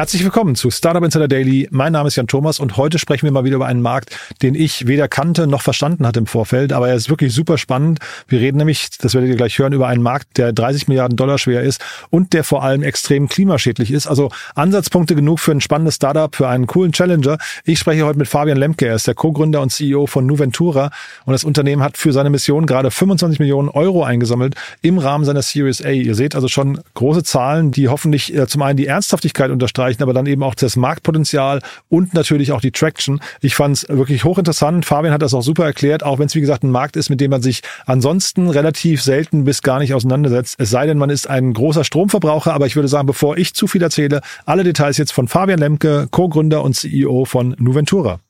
Herzlich 0.00 0.24
willkommen 0.24 0.54
zu 0.54 0.70
Startup 0.70 1.04
Insider 1.04 1.28
Daily. 1.28 1.68
Mein 1.70 1.92
Name 1.92 2.08
ist 2.08 2.16
Jan 2.16 2.26
Thomas 2.26 2.58
und 2.58 2.78
heute 2.78 2.98
sprechen 2.98 3.26
wir 3.26 3.32
mal 3.32 3.44
wieder 3.44 3.56
über 3.56 3.66
einen 3.66 3.82
Markt, 3.82 4.16
den 4.40 4.54
ich 4.54 4.86
weder 4.86 5.08
kannte 5.08 5.46
noch 5.46 5.60
verstanden 5.60 6.06
hatte 6.06 6.20
im 6.20 6.26
Vorfeld, 6.26 6.72
aber 6.72 6.88
er 6.88 6.94
ist 6.94 7.10
wirklich 7.10 7.34
super 7.34 7.58
spannend. 7.58 7.98
Wir 8.26 8.40
reden 8.40 8.56
nämlich, 8.56 8.88
das 8.98 9.12
werdet 9.12 9.28
ihr 9.28 9.36
gleich 9.36 9.58
hören, 9.58 9.74
über 9.74 9.88
einen 9.88 10.02
Markt, 10.02 10.38
der 10.38 10.54
30 10.54 10.88
Milliarden 10.88 11.18
Dollar 11.18 11.36
schwer 11.36 11.60
ist 11.60 11.84
und 12.08 12.32
der 12.32 12.44
vor 12.44 12.62
allem 12.62 12.82
extrem 12.82 13.28
klimaschädlich 13.28 13.90
ist. 13.90 14.06
Also 14.06 14.30
Ansatzpunkte 14.54 15.14
genug 15.14 15.38
für 15.38 15.52
ein 15.52 15.60
spannendes 15.60 15.96
Startup, 15.96 16.34
für 16.34 16.48
einen 16.48 16.66
coolen 16.66 16.92
Challenger. 16.92 17.36
Ich 17.66 17.78
spreche 17.78 18.06
heute 18.06 18.18
mit 18.18 18.26
Fabian 18.26 18.56
Lemke, 18.56 18.86
er 18.86 18.94
ist 18.94 19.06
der 19.06 19.14
Co-Gründer 19.14 19.60
und 19.60 19.70
CEO 19.70 20.06
von 20.06 20.24
Nuventura 20.24 20.92
und 21.26 21.34
das 21.34 21.44
Unternehmen 21.44 21.82
hat 21.82 21.98
für 21.98 22.14
seine 22.14 22.30
Mission 22.30 22.64
gerade 22.64 22.90
25 22.90 23.38
Millionen 23.38 23.68
Euro 23.68 24.02
eingesammelt 24.02 24.54
im 24.80 24.96
Rahmen 24.96 25.26
seiner 25.26 25.42
Series 25.42 25.84
A. 25.84 25.90
Ihr 25.90 26.14
seht 26.14 26.34
also 26.34 26.48
schon 26.48 26.80
große 26.94 27.22
Zahlen, 27.22 27.70
die 27.70 27.88
hoffentlich 27.88 28.34
äh, 28.34 28.46
zum 28.46 28.62
einen 28.62 28.78
die 28.78 28.86
Ernsthaftigkeit 28.86 29.50
unterstreichen, 29.50 29.89
unterstreichen, 29.90 30.02
aber 30.02 30.12
dann 30.12 30.26
eben 30.26 30.42
auch 30.42 30.54
das 30.54 30.76
Marktpotenzial 30.76 31.60
und 31.88 32.14
natürlich 32.14 32.52
auch 32.52 32.60
die 32.60 32.70
Traction. 32.70 33.20
Ich 33.40 33.54
fand 33.54 33.76
es 33.76 33.88
wirklich 33.88 34.24
hochinteressant. 34.24 34.84
Fabian 34.84 35.12
hat 35.12 35.22
das 35.22 35.34
auch 35.34 35.42
super 35.42 35.64
erklärt, 35.64 36.02
auch 36.02 36.18
wenn 36.18 36.26
es 36.26 36.34
wie 36.34 36.40
gesagt 36.40 36.62
ein 36.62 36.70
Markt 36.70 36.96
ist, 36.96 37.10
mit 37.10 37.20
dem 37.20 37.30
man 37.30 37.42
sich 37.42 37.62
ansonsten 37.86 38.48
relativ 38.48 39.02
selten 39.02 39.44
bis 39.44 39.62
gar 39.62 39.78
nicht 39.78 39.94
auseinandersetzt. 39.94 40.56
Es 40.58 40.70
sei 40.70 40.86
denn, 40.86 40.98
man 40.98 41.10
ist 41.10 41.28
ein 41.28 41.52
großer 41.52 41.84
Stromverbraucher, 41.84 42.52
aber 42.52 42.66
ich 42.66 42.76
würde 42.76 42.88
sagen, 42.88 43.06
bevor 43.06 43.36
ich 43.36 43.54
zu 43.54 43.66
viel 43.66 43.82
erzähle, 43.82 44.20
alle 44.44 44.64
Details 44.64 44.98
jetzt 44.98 45.12
von 45.12 45.28
Fabian 45.28 45.58
Lemke, 45.58 46.08
Co-Gründer 46.10 46.62
und 46.62 46.74
CEO 46.74 47.24
von 47.24 47.54
Nuventura. 47.58 48.20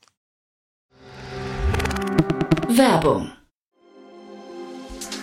Werbung. 2.69 3.31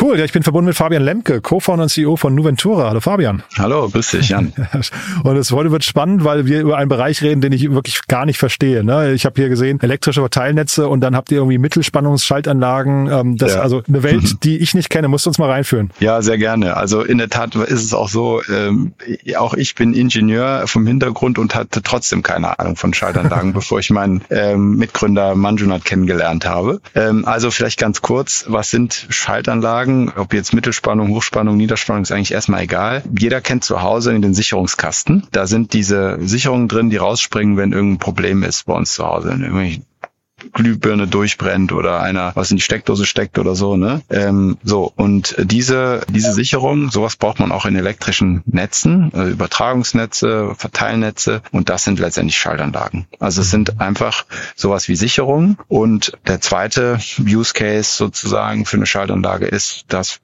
Cool, 0.00 0.18
ja, 0.18 0.24
ich 0.24 0.32
bin 0.32 0.42
verbunden 0.42 0.66
mit 0.66 0.76
Fabian 0.76 1.04
Lemke, 1.04 1.40
Co-Founder 1.40 1.84
und 1.84 1.88
CEO 1.88 2.16
von 2.16 2.34
Nuventura. 2.34 2.88
Hallo 2.88 3.00
Fabian. 3.00 3.44
Hallo, 3.56 3.88
grüß 3.88 4.10
dich, 4.10 4.28
Jan. 4.28 4.52
und 5.22 5.36
es 5.36 5.52
heute 5.52 5.70
wird 5.70 5.84
spannend, 5.84 6.24
weil 6.24 6.46
wir 6.46 6.60
über 6.60 6.76
einen 6.78 6.88
Bereich 6.88 7.22
reden, 7.22 7.40
den 7.40 7.52
ich 7.52 7.70
wirklich 7.70 8.04
gar 8.08 8.26
nicht 8.26 8.38
verstehe. 8.38 8.82
Ne? 8.82 9.12
Ich 9.12 9.24
habe 9.24 9.40
hier 9.40 9.48
gesehen, 9.48 9.80
elektrische 9.80 10.20
Verteilnetze 10.20 10.88
und 10.88 11.00
dann 11.00 11.14
habt 11.14 11.30
ihr 11.30 11.38
irgendwie 11.38 11.58
Mittelspannungsschaltanlagen. 11.58 13.08
Ähm, 13.10 13.36
das 13.36 13.54
ja. 13.54 13.60
also 13.60 13.82
eine 13.86 14.02
Welt, 14.02 14.36
die 14.42 14.58
ich 14.58 14.74
nicht 14.74 14.90
kenne. 14.90 15.06
Musst 15.06 15.26
du 15.26 15.30
uns 15.30 15.38
mal 15.38 15.48
reinführen. 15.48 15.90
Ja, 16.00 16.22
sehr 16.22 16.38
gerne. 16.38 16.76
Also 16.76 17.02
in 17.02 17.18
der 17.18 17.30
Tat 17.30 17.54
ist 17.54 17.84
es 17.84 17.94
auch 17.94 18.08
so, 18.08 18.42
ähm, 18.52 18.94
auch 19.36 19.54
ich 19.54 19.76
bin 19.76 19.94
Ingenieur 19.94 20.66
vom 20.66 20.86
Hintergrund 20.88 21.38
und 21.38 21.54
hatte 21.54 21.82
trotzdem 21.82 22.24
keine 22.24 22.58
Ahnung 22.58 22.74
von 22.74 22.92
Schaltanlagen, 22.94 23.52
bevor 23.54 23.78
ich 23.78 23.90
meinen 23.90 24.22
ähm, 24.30 24.76
Mitgründer 24.76 25.36
Manjunat 25.36 25.84
kennengelernt 25.84 26.46
habe. 26.46 26.80
Ähm, 26.96 27.24
also 27.26 27.52
vielleicht 27.52 27.78
ganz 27.78 28.02
kurz, 28.02 28.44
was 28.48 28.70
sind 28.70 29.06
Schaltanlagen? 29.08 29.83
Sagen, 29.84 30.12
ob 30.16 30.32
jetzt 30.32 30.54
Mittelspannung, 30.54 31.08
Hochspannung, 31.10 31.56
Niederspannung 31.56 32.02
ist 32.02 32.12
eigentlich 32.12 32.32
erstmal 32.32 32.62
egal. 32.62 33.02
Jeder 33.18 33.40
kennt 33.40 33.64
zu 33.64 33.82
Hause 33.82 34.14
in 34.14 34.22
den 34.22 34.32
Sicherungskasten. 34.32 35.26
Da 35.30 35.46
sind 35.46 35.74
diese 35.74 36.18
Sicherungen 36.20 36.68
drin, 36.68 36.88
die 36.88 36.96
rausspringen, 36.96 37.56
wenn 37.56 37.72
irgendein 37.72 37.98
Problem 37.98 38.42
ist 38.42 38.64
bei 38.64 38.74
uns 38.74 38.94
zu 38.94 39.04
Hause. 39.04 39.36
Glühbirne 40.52 41.06
durchbrennt 41.06 41.72
oder 41.72 42.00
einer 42.00 42.32
was 42.34 42.50
in 42.50 42.56
die 42.56 42.62
Steckdose 42.62 43.06
steckt 43.06 43.38
oder 43.38 43.54
so, 43.54 43.76
ne? 43.76 44.02
Ähm, 44.10 44.56
so 44.62 44.92
und 44.96 45.36
diese 45.38 46.02
diese 46.08 46.32
Sicherung, 46.32 46.90
sowas 46.90 47.16
braucht 47.16 47.40
man 47.40 47.52
auch 47.52 47.66
in 47.66 47.76
elektrischen 47.76 48.42
Netzen, 48.46 49.10
also 49.12 49.30
Übertragungsnetze, 49.30 50.54
Verteilnetze 50.56 51.42
und 51.52 51.68
das 51.68 51.84
sind 51.84 51.98
letztendlich 51.98 52.38
Schaltanlagen. 52.38 53.06
Also 53.18 53.42
es 53.42 53.50
sind 53.50 53.80
einfach 53.80 54.26
sowas 54.56 54.88
wie 54.88 54.96
Sicherung 54.96 55.58
und 55.68 56.16
der 56.26 56.40
zweite 56.40 56.98
Use 57.18 57.52
Case 57.52 57.96
sozusagen 57.96 58.66
für 58.66 58.76
eine 58.76 58.86
Schaltanlage 58.86 59.46
ist, 59.46 59.84
dass 59.88 60.20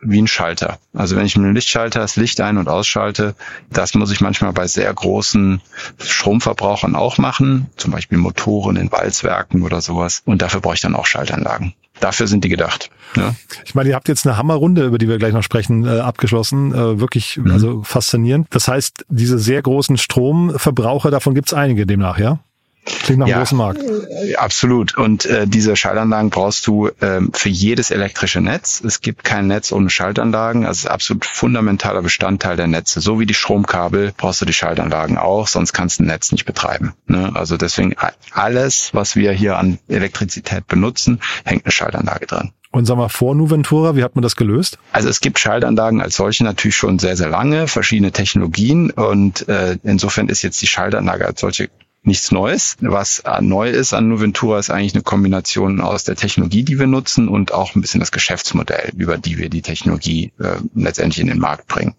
wie 0.00 0.20
ein 0.20 0.26
Schalter. 0.26 0.78
Also 0.92 1.16
wenn 1.16 1.26
ich 1.26 1.36
mit 1.36 1.44
einem 1.44 1.54
Lichtschalter 1.54 2.00
das 2.00 2.16
Licht 2.16 2.40
ein- 2.40 2.58
und 2.58 2.68
ausschalte, 2.68 3.34
das 3.70 3.94
muss 3.94 4.12
ich 4.12 4.20
manchmal 4.20 4.52
bei 4.52 4.66
sehr 4.66 4.92
großen 4.92 5.60
Stromverbrauchern 5.98 6.94
auch 6.94 7.18
machen, 7.18 7.66
zum 7.76 7.92
Beispiel 7.92 8.18
Motoren 8.18 8.76
in 8.76 8.92
Walzwerken 8.92 9.62
oder 9.62 9.80
sowas. 9.80 10.22
Und 10.24 10.42
dafür 10.42 10.60
brauche 10.60 10.74
ich 10.74 10.80
dann 10.80 10.94
auch 10.94 11.06
Schaltanlagen. 11.06 11.74
Dafür 12.00 12.26
sind 12.26 12.44
die 12.44 12.50
gedacht. 12.50 12.90
Ja. 13.16 13.34
Ich 13.64 13.74
meine, 13.74 13.88
ihr 13.88 13.94
habt 13.94 14.08
jetzt 14.08 14.26
eine 14.26 14.36
Hammerrunde, 14.36 14.84
über 14.84 14.98
die 14.98 15.08
wir 15.08 15.16
gleich 15.16 15.32
noch 15.32 15.42
sprechen, 15.42 15.86
äh, 15.86 16.00
abgeschlossen. 16.00 16.74
Äh, 16.74 17.00
wirklich, 17.00 17.38
mhm. 17.38 17.50
also 17.50 17.82
faszinierend. 17.82 18.48
Das 18.50 18.68
heißt, 18.68 19.06
diese 19.08 19.38
sehr 19.38 19.62
großen 19.62 19.96
Stromverbraucher, 19.96 21.10
davon 21.10 21.34
gibt 21.34 21.48
es 21.48 21.54
einige 21.54 21.86
demnach, 21.86 22.18
ja? 22.18 22.40
Klingt 22.86 23.18
nach 23.18 23.26
ja, 23.26 23.38
großen 23.38 23.58
Markt. 23.58 23.82
Äh, 23.82 24.36
absolut. 24.36 24.96
Und 24.96 25.26
äh, 25.26 25.46
diese 25.46 25.74
Schaltanlagen 25.76 26.30
brauchst 26.30 26.66
du 26.66 26.90
ähm, 27.00 27.30
für 27.32 27.48
jedes 27.48 27.90
elektrische 27.90 28.40
Netz. 28.40 28.80
Es 28.84 29.00
gibt 29.00 29.24
kein 29.24 29.48
Netz 29.48 29.72
ohne 29.72 29.90
Schaltanlagen. 29.90 30.64
Also 30.64 30.78
es 30.78 30.84
ist 30.84 30.90
absolut 30.90 31.24
fundamentaler 31.24 32.02
Bestandteil 32.02 32.56
der 32.56 32.68
Netze. 32.68 33.00
So 33.00 33.18
wie 33.18 33.26
die 33.26 33.34
Stromkabel 33.34 34.12
brauchst 34.16 34.40
du 34.40 34.44
die 34.44 34.52
Schaltanlagen 34.52 35.18
auch, 35.18 35.48
sonst 35.48 35.72
kannst 35.72 35.98
du 35.98 36.04
ein 36.04 36.06
Netz 36.06 36.30
nicht 36.32 36.44
betreiben. 36.44 36.94
Ne? 37.06 37.32
Also 37.34 37.56
deswegen 37.56 37.94
alles, 38.32 38.90
was 38.92 39.16
wir 39.16 39.32
hier 39.32 39.58
an 39.58 39.78
Elektrizität 39.88 40.66
benutzen, 40.66 41.20
hängt 41.44 41.64
eine 41.64 41.72
Schaltanlage 41.72 42.26
dran. 42.26 42.52
Und 42.70 42.84
sag 42.84 42.96
mal, 42.96 43.08
vor 43.08 43.34
Nuventura, 43.34 43.96
wie 43.96 44.04
hat 44.04 44.16
man 44.16 44.22
das 44.22 44.36
gelöst? 44.36 44.78
Also 44.92 45.08
es 45.08 45.20
gibt 45.20 45.38
Schaltanlagen 45.38 46.02
als 46.02 46.16
solche 46.16 46.44
natürlich 46.44 46.76
schon 46.76 46.98
sehr, 46.98 47.16
sehr 47.16 47.30
lange, 47.30 47.68
verschiedene 47.68 48.12
Technologien 48.12 48.90
und 48.90 49.48
äh, 49.48 49.78
insofern 49.82 50.28
ist 50.28 50.42
jetzt 50.42 50.60
die 50.60 50.66
Schaltanlage 50.66 51.26
als 51.26 51.40
solche 51.40 51.70
nichts 52.06 52.30
Neues. 52.32 52.76
Was 52.80 53.22
neu 53.40 53.70
ist 53.70 53.92
an 53.92 54.08
Nuventura 54.08 54.58
ist 54.58 54.70
eigentlich 54.70 54.94
eine 54.94 55.02
Kombination 55.02 55.80
aus 55.80 56.04
der 56.04 56.16
Technologie, 56.16 56.62
die 56.62 56.78
wir 56.78 56.86
nutzen 56.86 57.28
und 57.28 57.52
auch 57.52 57.74
ein 57.74 57.80
bisschen 57.80 58.00
das 58.00 58.12
Geschäftsmodell, 58.12 58.92
über 58.96 59.18
die 59.18 59.38
wir 59.38 59.48
die 59.48 59.62
Technologie 59.62 60.32
äh, 60.38 60.56
letztendlich 60.74 61.20
in 61.20 61.26
den 61.26 61.38
Markt 61.38 61.66
bringen. 61.66 61.94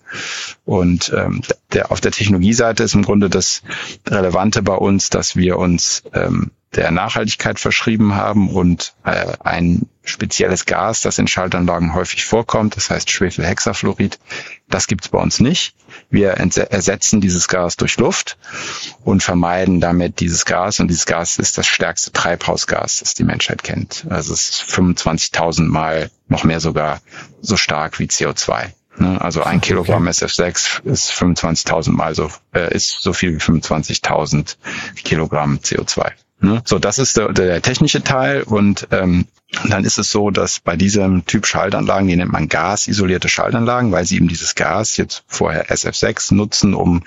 Und 0.66 1.14
ähm, 1.16 1.42
der, 1.74 1.92
auf 1.92 2.02
der 2.02 2.12
Technologieseite 2.12 2.84
ist 2.84 2.96
im 2.96 3.04
Grunde 3.04 3.30
das 3.30 3.62
Relevante 4.08 4.62
bei 4.64 4.76
uns, 4.76 5.10
dass 5.10 5.36
wir 5.36 5.58
uns 5.58 6.04
ähm, 6.14 6.52
der 6.76 6.92
Nachhaltigkeit 6.92 7.60
verschrieben 7.60 8.16
haben 8.16 8.50
und 8.50 8.94
äh, 9.04 9.34
ein 9.44 9.88
spezielles 10.04 10.66
Gas, 10.66 11.02
das 11.02 11.18
in 11.18 11.28
Schaltanlagen 11.28 11.94
häufig 11.94 12.26
vorkommt, 12.26 12.76
das 12.76 12.90
heißt 12.90 13.10
Schwefelhexafluorid, 13.10 14.20
das 14.70 14.88
gibt's 14.88 15.10
bei 15.10 15.20
uns 15.20 15.40
nicht. 15.40 15.76
Wir 16.10 16.32
ersetzen 16.32 17.22
dieses 17.22 17.48
Gas 17.48 17.78
durch 17.78 17.98
Luft 17.98 18.38
und 19.04 19.24
vermeiden 19.24 19.80
damit 19.80 20.20
dieses 20.20 20.46
Gas. 20.46 20.80
Und 20.80 20.90
dieses 20.90 21.06
Gas 21.06 21.40
ist 21.40 21.58
das 21.58 21.68
stärkste 21.68 22.12
Treibhausgas, 22.12 23.00
das 23.00 23.14
die 23.14 23.24
Menschheit 23.24 23.64
kennt. 23.64 24.06
Also 24.10 24.34
es 24.34 24.50
ist 24.50 24.64
25.000 24.64 25.64
Mal, 25.64 26.12
noch 26.28 26.44
mehr 26.44 26.60
sogar, 26.60 27.02
so 27.42 27.56
stark 27.56 28.00
wie 28.00 28.06
CO2. 28.06 28.72
Ne? 28.98 29.22
Also 29.22 29.44
ein 29.44 29.62
Kilogramm 29.62 30.08
SF6 30.08 30.84
ist 30.86 31.12
25.000 31.12 31.92
Mal 31.92 32.16
so, 32.16 32.30
äh, 32.54 32.74
ist 32.74 33.02
so 33.02 33.14
viel 33.14 33.34
wie 33.36 33.42
25.000 33.42 34.58
Kilogramm 35.04 35.60
CO2. 35.60 36.12
Ne? 36.40 36.62
So, 36.66 36.78
das 36.78 37.00
ist 37.00 37.18
der, 37.18 37.34
der 37.34 37.62
technische 37.62 38.04
Teil 38.04 38.44
und 38.44 38.88
ähm, 38.92 39.26
dann 39.68 39.86
ist 39.86 39.98
es 39.98 40.12
so, 40.12 40.30
dass 40.30 40.60
bei 40.60 40.76
diesem 40.76 41.26
Typ 41.26 41.46
Schaltanlagen, 41.48 42.08
die 42.08 42.16
nennt 42.16 42.32
man 42.32 42.48
gasisolierte 42.48 43.30
Schaltanlagen, 43.30 43.92
weil 43.92 44.06
sie 44.06 44.18
eben 44.18 44.28
dieses 44.28 44.56
Gas 44.56 44.98
jetzt 44.98 45.24
vorher 45.28 45.70
SF6 45.70 46.36
nutzen, 46.36 46.74
um 46.74 47.04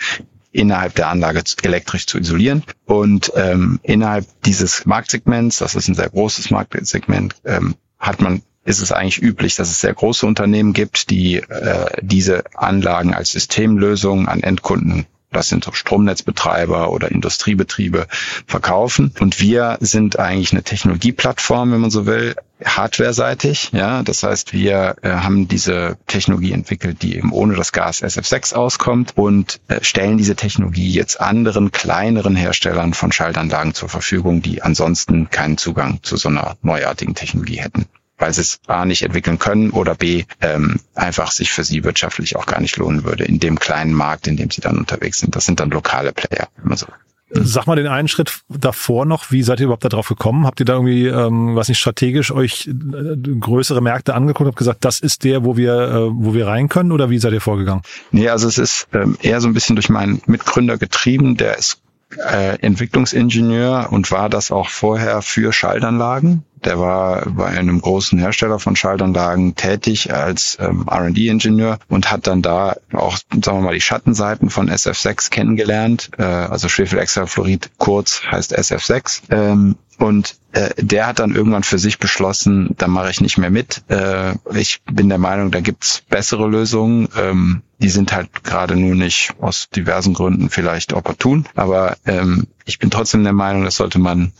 innerhalb 0.52 0.94
der 0.96 1.08
Anlage 1.08 1.42
elektrisch 1.62 2.06
zu 2.06 2.18
isolieren. 2.18 2.64
Und 2.86 3.32
ähm, 3.36 3.78
innerhalb 3.82 4.26
dieses 4.44 4.84
Marktsegments, 4.84 5.58
das 5.58 5.74
ist 5.76 5.88
ein 5.88 5.94
sehr 5.94 6.10
großes 6.10 6.50
Marktsegment, 6.50 7.36
ähm, 7.44 7.76
hat 7.98 8.20
man 8.20 8.42
ist 8.62 8.82
es 8.82 8.92
eigentlich 8.92 9.22
üblich, 9.22 9.56
dass 9.56 9.70
es 9.70 9.80
sehr 9.80 9.94
große 9.94 10.26
Unternehmen 10.26 10.74
gibt, 10.74 11.08
die 11.10 11.36
äh, 11.36 11.86
diese 12.02 12.44
Anlagen 12.54 13.14
als 13.14 13.30
Systemlösung 13.30 14.28
an 14.28 14.42
Endkunden 14.42 15.06
das 15.30 15.48
sind 15.48 15.68
Stromnetzbetreiber 15.70 16.90
oder 16.90 17.10
Industriebetriebe 17.10 18.06
verkaufen. 18.46 19.12
Und 19.20 19.40
wir 19.40 19.78
sind 19.80 20.18
eigentlich 20.18 20.52
eine 20.52 20.62
Technologieplattform, 20.62 21.72
wenn 21.72 21.80
man 21.80 21.90
so 21.90 22.06
will, 22.06 22.34
hardware-seitig. 22.64 23.70
Ja, 23.72 24.02
das 24.02 24.22
heißt, 24.22 24.52
wir 24.52 24.96
äh, 25.02 25.10
haben 25.10 25.48
diese 25.48 25.96
Technologie 26.06 26.52
entwickelt, 26.52 27.02
die 27.02 27.16
eben 27.16 27.32
ohne 27.32 27.54
das 27.54 27.72
Gas 27.72 28.02
SF6 28.02 28.54
auskommt 28.54 29.16
und 29.16 29.60
äh, 29.68 29.82
stellen 29.82 30.18
diese 30.18 30.36
Technologie 30.36 30.90
jetzt 30.90 31.20
anderen 31.20 31.72
kleineren 31.72 32.36
Herstellern 32.36 32.92
von 32.92 33.12
Schaltanlagen 33.12 33.72
zur 33.72 33.88
Verfügung, 33.88 34.42
die 34.42 34.62
ansonsten 34.62 35.30
keinen 35.30 35.56
Zugang 35.56 36.00
zu 36.02 36.16
so 36.16 36.28
einer 36.28 36.56
neuartigen 36.62 37.14
Technologie 37.14 37.60
hätten 37.60 37.86
weil 38.20 38.32
sie 38.32 38.42
es 38.42 38.60
A 38.66 38.84
nicht 38.84 39.02
entwickeln 39.02 39.38
können 39.38 39.70
oder 39.70 39.94
B 39.94 40.24
ähm, 40.40 40.80
einfach 40.94 41.32
sich 41.32 41.50
für 41.50 41.64
sie 41.64 41.82
wirtschaftlich 41.84 42.36
auch 42.36 42.46
gar 42.46 42.60
nicht 42.60 42.76
lohnen 42.76 43.04
würde 43.04 43.24
in 43.24 43.40
dem 43.40 43.58
kleinen 43.58 43.92
Markt, 43.92 44.26
in 44.26 44.36
dem 44.36 44.50
sie 44.50 44.60
dann 44.60 44.78
unterwegs 44.78 45.18
sind. 45.18 45.34
Das 45.34 45.46
sind 45.46 45.60
dann 45.60 45.70
lokale 45.70 46.12
Player, 46.12 46.48
immer 46.62 46.76
so. 46.76 46.86
Sag 47.32 47.66
mal 47.68 47.76
den 47.76 47.86
einen 47.86 48.08
Schritt 48.08 48.40
davor 48.48 49.04
noch, 49.04 49.30
wie 49.30 49.44
seid 49.44 49.60
ihr 49.60 49.66
überhaupt 49.66 49.84
darauf 49.84 50.08
gekommen? 50.08 50.46
Habt 50.46 50.58
ihr 50.58 50.66
da 50.66 50.72
irgendwie, 50.72 51.06
ähm, 51.06 51.54
was 51.54 51.68
nicht 51.68 51.78
strategisch 51.78 52.32
euch 52.32 52.66
äh, 52.66 53.16
größere 53.38 53.80
Märkte 53.80 54.14
angeguckt 54.14 54.48
und 54.48 54.56
gesagt, 54.56 54.84
das 54.84 54.98
ist 54.98 55.22
der, 55.22 55.44
wo 55.44 55.56
wir, 55.56 55.74
äh, 55.74 56.10
wo 56.12 56.34
wir 56.34 56.48
rein 56.48 56.68
können 56.68 56.90
oder 56.90 57.08
wie 57.08 57.18
seid 57.18 57.32
ihr 57.32 57.40
vorgegangen? 57.40 57.82
Nee, 58.10 58.28
also 58.28 58.48
es 58.48 58.58
ist 58.58 58.88
ähm, 58.92 59.16
eher 59.22 59.40
so 59.40 59.46
ein 59.46 59.54
bisschen 59.54 59.76
durch 59.76 59.88
meinen 59.88 60.20
Mitgründer 60.26 60.76
getrieben, 60.76 61.36
der 61.36 61.56
ist 61.56 61.80
äh, 62.16 62.58
Entwicklungsingenieur 62.60 63.88
und 63.90 64.10
war 64.10 64.28
das 64.28 64.50
auch 64.50 64.68
vorher 64.68 65.22
für 65.22 65.52
Schaltanlagen. 65.52 66.44
Der 66.64 66.78
war 66.78 67.24
bei 67.26 67.46
einem 67.46 67.80
großen 67.80 68.18
Hersteller 68.18 68.58
von 68.58 68.76
Schaltanlagen 68.76 69.54
tätig 69.54 70.12
als 70.12 70.58
ähm, 70.60 70.86
R&D-Ingenieur 70.90 71.78
und 71.88 72.10
hat 72.10 72.26
dann 72.26 72.42
da 72.42 72.76
auch, 72.92 73.16
sagen 73.16 73.58
wir 73.58 73.62
mal, 73.62 73.74
die 73.74 73.80
Schattenseiten 73.80 74.50
von 74.50 74.68
SF6 74.70 75.30
kennengelernt. 75.30 76.10
Äh, 76.18 76.22
also 76.22 76.68
Schwefelhexafluorid 76.68 77.70
kurz 77.78 78.22
heißt 78.30 78.58
SF6. 78.58 79.22
Ähm, 79.30 79.76
und 80.00 80.36
äh, 80.52 80.70
der 80.78 81.06
hat 81.06 81.18
dann 81.18 81.34
irgendwann 81.34 81.62
für 81.62 81.78
sich 81.78 81.98
beschlossen, 81.98 82.74
da 82.78 82.88
mache 82.88 83.10
ich 83.10 83.20
nicht 83.20 83.36
mehr 83.36 83.50
mit. 83.50 83.82
Äh, 83.88 84.32
ich 84.54 84.80
bin 84.90 85.10
der 85.10 85.18
Meinung, 85.18 85.50
da 85.50 85.60
gibt's 85.60 86.02
bessere 86.08 86.48
Lösungen. 86.48 87.08
Ähm, 87.16 87.62
die 87.80 87.90
sind 87.90 88.12
halt 88.12 88.42
gerade 88.42 88.76
nur 88.76 88.94
nicht 88.94 89.34
aus 89.40 89.68
diversen 89.68 90.14
Gründen 90.14 90.48
vielleicht 90.48 90.94
opportun. 90.94 91.46
Aber 91.54 91.98
ähm, 92.06 92.46
ich 92.64 92.78
bin 92.78 92.90
trotzdem 92.90 93.24
der 93.24 93.34
Meinung, 93.34 93.64
das 93.64 93.76
sollte 93.76 93.98
man 93.98 94.32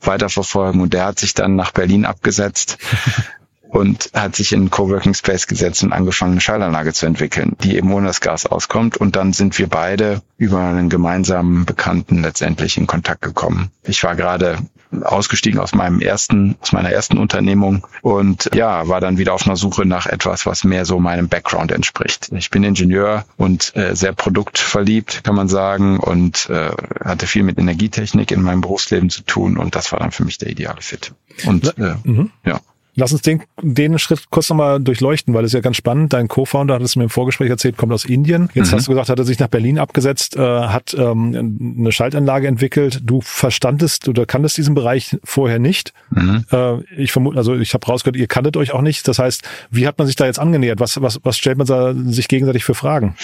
weiterverfolgen. 0.00 0.80
Und 0.80 0.92
der 0.92 1.04
hat 1.04 1.20
sich 1.20 1.32
dann 1.32 1.54
nach 1.54 1.70
Berlin 1.70 2.06
abgesetzt 2.06 2.78
und 3.74 4.10
hat 4.14 4.36
sich 4.36 4.52
in 4.52 4.60
einen 4.60 4.70
Coworking 4.70 5.14
Space 5.14 5.48
gesetzt 5.48 5.82
und 5.82 5.92
angefangen, 5.92 6.32
eine 6.32 6.40
Schaltanlage 6.40 6.92
zu 6.92 7.06
entwickeln, 7.06 7.56
die 7.64 7.76
eben 7.76 7.92
ohne 7.92 8.06
das 8.06 8.20
Gas 8.20 8.46
auskommt. 8.46 8.96
Und 8.96 9.16
dann 9.16 9.32
sind 9.32 9.58
wir 9.58 9.66
beide 9.66 10.22
über 10.36 10.60
einen 10.60 10.88
gemeinsamen 10.88 11.66
Bekannten 11.66 12.22
letztendlich 12.22 12.78
in 12.78 12.86
Kontakt 12.86 13.22
gekommen. 13.22 13.72
Ich 13.82 14.04
war 14.04 14.14
gerade 14.14 14.58
ausgestiegen 15.02 15.58
aus 15.58 15.74
meinem 15.74 16.00
ersten, 16.00 16.54
aus 16.60 16.70
meiner 16.70 16.92
ersten 16.92 17.18
Unternehmung 17.18 17.84
und 18.00 18.48
ja, 18.54 18.86
war 18.86 19.00
dann 19.00 19.18
wieder 19.18 19.34
auf 19.34 19.44
einer 19.44 19.56
Suche 19.56 19.84
nach 19.84 20.06
etwas, 20.06 20.46
was 20.46 20.62
mehr 20.62 20.84
so 20.84 21.00
meinem 21.00 21.28
Background 21.28 21.72
entspricht. 21.72 22.30
Ich 22.30 22.50
bin 22.50 22.62
Ingenieur 22.62 23.24
und 23.36 23.74
äh, 23.74 23.96
sehr 23.96 24.12
produktverliebt, 24.12 25.24
kann 25.24 25.34
man 25.34 25.48
sagen, 25.48 25.98
und 25.98 26.48
äh, 26.48 26.70
hatte 27.04 27.26
viel 27.26 27.42
mit 27.42 27.58
Energietechnik 27.58 28.30
in 28.30 28.40
meinem 28.40 28.60
Berufsleben 28.60 29.10
zu 29.10 29.22
tun 29.22 29.56
und 29.56 29.74
das 29.74 29.90
war 29.90 29.98
dann 29.98 30.12
für 30.12 30.24
mich 30.24 30.38
der 30.38 30.50
ideale 30.50 30.80
Fit. 30.80 31.12
Und 31.44 31.76
äh, 31.76 31.96
mhm. 32.04 32.30
ja. 32.44 32.60
Lass 32.96 33.12
uns 33.12 33.22
den, 33.22 33.42
den 33.60 33.98
Schritt 33.98 34.30
kurz 34.30 34.48
nochmal 34.50 34.80
durchleuchten, 34.80 35.34
weil 35.34 35.42
das 35.42 35.50
ist 35.50 35.54
ja 35.54 35.60
ganz 35.60 35.76
spannend. 35.76 36.12
Dein 36.12 36.28
Co-Founder 36.28 36.74
hat 36.74 36.82
es 36.82 36.94
mir 36.94 37.04
im 37.04 37.10
Vorgespräch 37.10 37.50
erzählt, 37.50 37.76
kommt 37.76 37.92
aus 37.92 38.04
Indien. 38.04 38.50
Jetzt 38.54 38.70
mhm. 38.70 38.76
hast 38.76 38.86
du 38.86 38.92
gesagt, 38.92 39.08
hat 39.08 39.18
er 39.18 39.24
sich 39.24 39.38
nach 39.38 39.48
Berlin 39.48 39.78
abgesetzt, 39.78 40.36
äh, 40.36 40.40
hat 40.40 40.94
ähm, 40.94 41.76
eine 41.78 41.92
Schaltanlage 41.92 42.46
entwickelt. 42.46 43.00
Du 43.02 43.20
verstandest 43.20 44.08
oder 44.08 44.26
kanntest 44.26 44.56
diesen 44.56 44.74
Bereich 44.74 45.16
vorher 45.24 45.58
nicht. 45.58 45.92
Mhm. 46.10 46.44
Äh, 46.52 46.82
ich 46.96 47.10
vermute, 47.10 47.36
also 47.36 47.56
ich 47.56 47.74
habe 47.74 47.84
rausgehört, 47.86 48.16
ihr 48.16 48.28
kanntet 48.28 48.56
euch 48.56 48.72
auch 48.72 48.82
nicht. 48.82 49.08
Das 49.08 49.18
heißt, 49.18 49.42
wie 49.70 49.86
hat 49.86 49.98
man 49.98 50.06
sich 50.06 50.16
da 50.16 50.26
jetzt 50.26 50.38
angenähert? 50.38 50.78
Was, 50.78 51.00
was, 51.02 51.18
was 51.24 51.36
stellt 51.36 51.58
man 51.58 51.66
da 51.66 51.94
sich 51.94 52.28
gegenseitig 52.28 52.64
für 52.64 52.74
Fragen? 52.74 53.16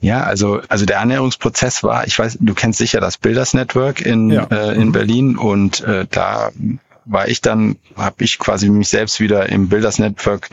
Ja, 0.00 0.24
also 0.24 0.60
also 0.68 0.84
der 0.84 1.00
Annäherungsprozess 1.00 1.82
war, 1.82 2.06
ich 2.06 2.18
weiß, 2.18 2.38
du 2.40 2.54
kennst 2.54 2.78
sicher 2.78 3.00
das 3.00 3.16
Builders 3.16 3.54
Network 3.54 4.02
in 4.02 4.30
ja. 4.30 4.44
äh, 4.50 4.74
in 4.74 4.88
mhm. 4.88 4.92
Berlin 4.92 5.36
und 5.36 5.80
äh, 5.82 6.06
da 6.10 6.50
war 7.04 7.28
ich 7.28 7.40
dann, 7.40 7.76
habe 7.96 8.24
ich 8.24 8.38
quasi 8.38 8.68
mich 8.68 8.88
selbst 8.88 9.20
wieder 9.20 9.48
im 9.48 9.68
Builders 9.68 9.98
Network 9.98 10.48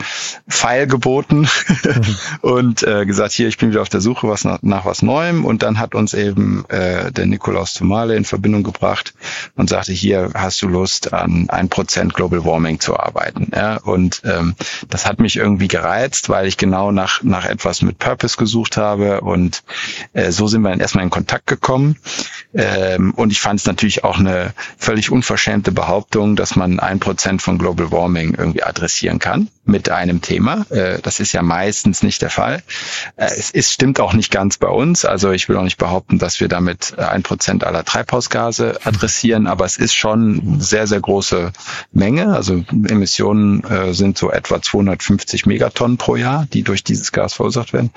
File 0.48 0.86
geboten 0.86 1.48
mhm. 1.84 2.16
und 2.42 2.82
äh, 2.82 3.06
gesagt, 3.06 3.32
hier, 3.32 3.48
ich 3.48 3.58
bin 3.58 3.70
wieder 3.70 3.82
auf 3.82 3.88
der 3.88 4.00
Suche 4.00 4.28
was 4.28 4.44
nach, 4.44 4.58
nach 4.62 4.84
was 4.84 5.02
Neuem 5.02 5.44
und 5.44 5.62
dann 5.62 5.78
hat 5.78 5.94
uns 5.94 6.14
eben 6.14 6.64
äh, 6.68 7.10
der 7.10 7.26
Nikolaus 7.26 7.74
Tomale 7.74 8.16
in 8.16 8.24
Verbindung 8.24 8.62
gebracht 8.62 9.14
und 9.56 9.68
sagte, 9.68 9.92
hier 9.92 10.30
hast 10.34 10.60
du 10.62 10.68
Lust 10.68 11.12
an 11.12 11.48
ein 11.48 11.68
Prozent 11.68 12.14
Global 12.14 12.44
Warming 12.44 12.80
zu 12.80 12.98
arbeiten. 12.98 13.50
Ja? 13.54 13.76
Und 13.76 14.22
ähm, 14.24 14.54
das 14.88 15.06
hat 15.06 15.20
mich 15.20 15.36
irgendwie 15.36 15.68
gereizt, 15.68 16.28
weil 16.28 16.46
ich 16.46 16.56
genau 16.56 16.92
nach, 16.92 17.22
nach 17.22 17.44
etwas 17.44 17.82
mit 17.82 17.98
Purpose 17.98 18.36
gesucht 18.36 18.76
habe 18.76 19.20
und 19.20 19.62
äh, 20.12 20.30
so 20.30 20.46
sind 20.46 20.62
wir 20.62 20.70
dann 20.70 20.80
erstmal 20.80 21.04
in 21.04 21.10
Kontakt 21.10 21.46
gekommen 21.46 21.96
ähm, 22.54 23.12
und 23.14 23.32
ich 23.32 23.40
fand 23.40 23.60
es 23.60 23.66
natürlich 23.66 24.04
auch 24.04 24.18
eine 24.18 24.52
völlig 24.78 25.10
unverschämte 25.10 25.72
Behauptung, 25.72 26.36
dass 26.42 26.56
man 26.56 26.80
ein 26.80 26.98
Prozent 26.98 27.40
von 27.40 27.56
Global 27.56 27.92
Warming 27.92 28.34
irgendwie 28.34 28.64
adressieren 28.64 29.20
kann 29.20 29.46
mit 29.64 29.90
einem 29.90 30.22
Thema. 30.22 30.66
Äh, 30.70 30.98
das 31.00 31.20
ist 31.20 31.30
ja 31.30 31.40
meistens 31.40 32.02
nicht 32.02 32.20
der 32.20 32.30
Fall. 32.30 32.64
Äh, 33.14 33.26
es 33.26 33.50
ist, 33.50 33.70
stimmt 33.72 34.00
auch 34.00 34.12
nicht 34.12 34.32
ganz 34.32 34.58
bei 34.58 34.66
uns. 34.66 35.04
Also 35.04 35.30
ich 35.30 35.48
will 35.48 35.56
auch 35.56 35.62
nicht 35.62 35.78
behaupten, 35.78 36.18
dass 36.18 36.40
wir 36.40 36.48
damit 36.48 36.98
ein 36.98 37.22
Prozent 37.22 37.62
aller 37.62 37.84
Treibhausgase 37.84 38.80
adressieren, 38.82 39.46
aber 39.46 39.64
es 39.64 39.76
ist 39.76 39.94
schon 39.94 40.60
sehr, 40.60 40.88
sehr 40.88 41.00
große 41.00 41.52
Menge. 41.92 42.34
Also 42.34 42.64
Emissionen 42.88 43.62
äh, 43.62 43.94
sind 43.94 44.18
so 44.18 44.32
etwa 44.32 44.60
250 44.60 45.46
Megatonnen 45.46 45.96
pro 45.96 46.16
Jahr, 46.16 46.48
die 46.52 46.64
durch 46.64 46.82
dieses 46.82 47.12
Gas 47.12 47.34
verursacht 47.34 47.72
werden. 47.72 47.92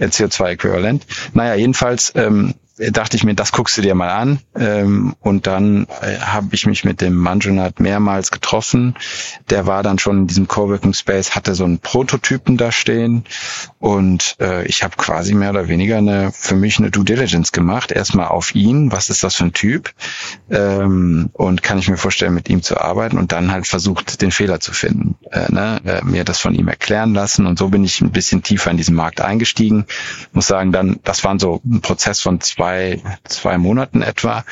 CO2-Äquivalent. 0.00 1.02
Naja, 1.34 1.54
jedenfalls 1.54 2.12
ähm, 2.14 2.54
dachte 2.76 3.16
ich 3.16 3.24
mir, 3.24 3.34
das 3.34 3.52
guckst 3.52 3.76
du 3.78 3.82
dir 3.82 3.94
mal 3.94 4.10
an. 4.10 4.40
Ähm, 4.56 5.14
und 5.20 5.46
dann 5.46 5.86
äh, 6.00 6.18
habe 6.18 6.48
ich 6.52 6.66
mich 6.66 6.84
mit 6.84 7.00
dem 7.00 7.14
Manjonat 7.14 7.78
mehrmals 7.78 8.30
getroffen. 8.32 8.96
Der 9.48 9.66
war 9.66 9.82
dann 9.82 9.98
schon 9.98 10.18
in 10.18 10.26
diesem 10.26 10.48
Coworking 10.48 10.92
Space, 10.92 11.36
hatte 11.36 11.54
so 11.54 11.64
einen 11.64 11.78
Prototypen 11.78 12.56
da 12.56 12.72
stehen. 12.72 13.24
Und 13.78 14.36
äh, 14.40 14.66
ich 14.66 14.82
habe 14.82 14.96
quasi 14.96 15.34
mehr 15.34 15.50
oder 15.50 15.68
weniger 15.68 15.98
eine 15.98 16.32
für 16.32 16.56
mich 16.56 16.78
eine 16.78 16.90
Due 16.90 17.04
Diligence 17.04 17.52
gemacht. 17.52 17.92
Erstmal 17.92 18.28
auf 18.28 18.54
ihn, 18.54 18.90
was 18.90 19.08
ist 19.08 19.22
das 19.22 19.36
für 19.36 19.44
ein 19.44 19.52
Typ? 19.52 19.92
Ähm, 20.50 21.30
und 21.32 21.62
kann 21.62 21.78
ich 21.78 21.88
mir 21.88 21.96
vorstellen, 21.96 22.34
mit 22.34 22.48
ihm 22.48 22.62
zu 22.62 22.80
arbeiten 22.80 23.18
und 23.18 23.30
dann 23.30 23.52
halt 23.52 23.68
versucht, 23.68 24.20
den 24.20 24.32
Fehler 24.32 24.58
zu 24.58 24.72
finden. 24.72 25.14
Äh, 25.30 25.52
ne? 25.52 25.80
äh, 25.84 26.04
mir 26.04 26.24
das 26.24 26.40
von 26.40 26.54
ihm 26.54 26.66
erklären 26.66 27.14
lassen. 27.14 27.46
Und 27.46 27.56
so 27.56 27.68
bin 27.68 27.84
ich 27.84 28.00
ein 28.00 28.10
bisschen 28.10 28.42
tiefer 28.42 28.72
in 28.72 28.78
diesen 28.78 28.96
Markt 28.96 29.20
eingestiegen. 29.20 29.86
Muss 30.32 30.48
sagen, 30.48 30.72
dann, 30.72 30.98
das 31.04 31.22
waren 31.22 31.38
so 31.38 31.60
ein 31.64 31.80
Prozess 31.80 32.20
von 32.20 32.40
zwei 32.40 32.63
zwei, 32.64 33.02
zwei 33.24 33.58
Monaten 33.58 34.00
etwa. 34.02 34.44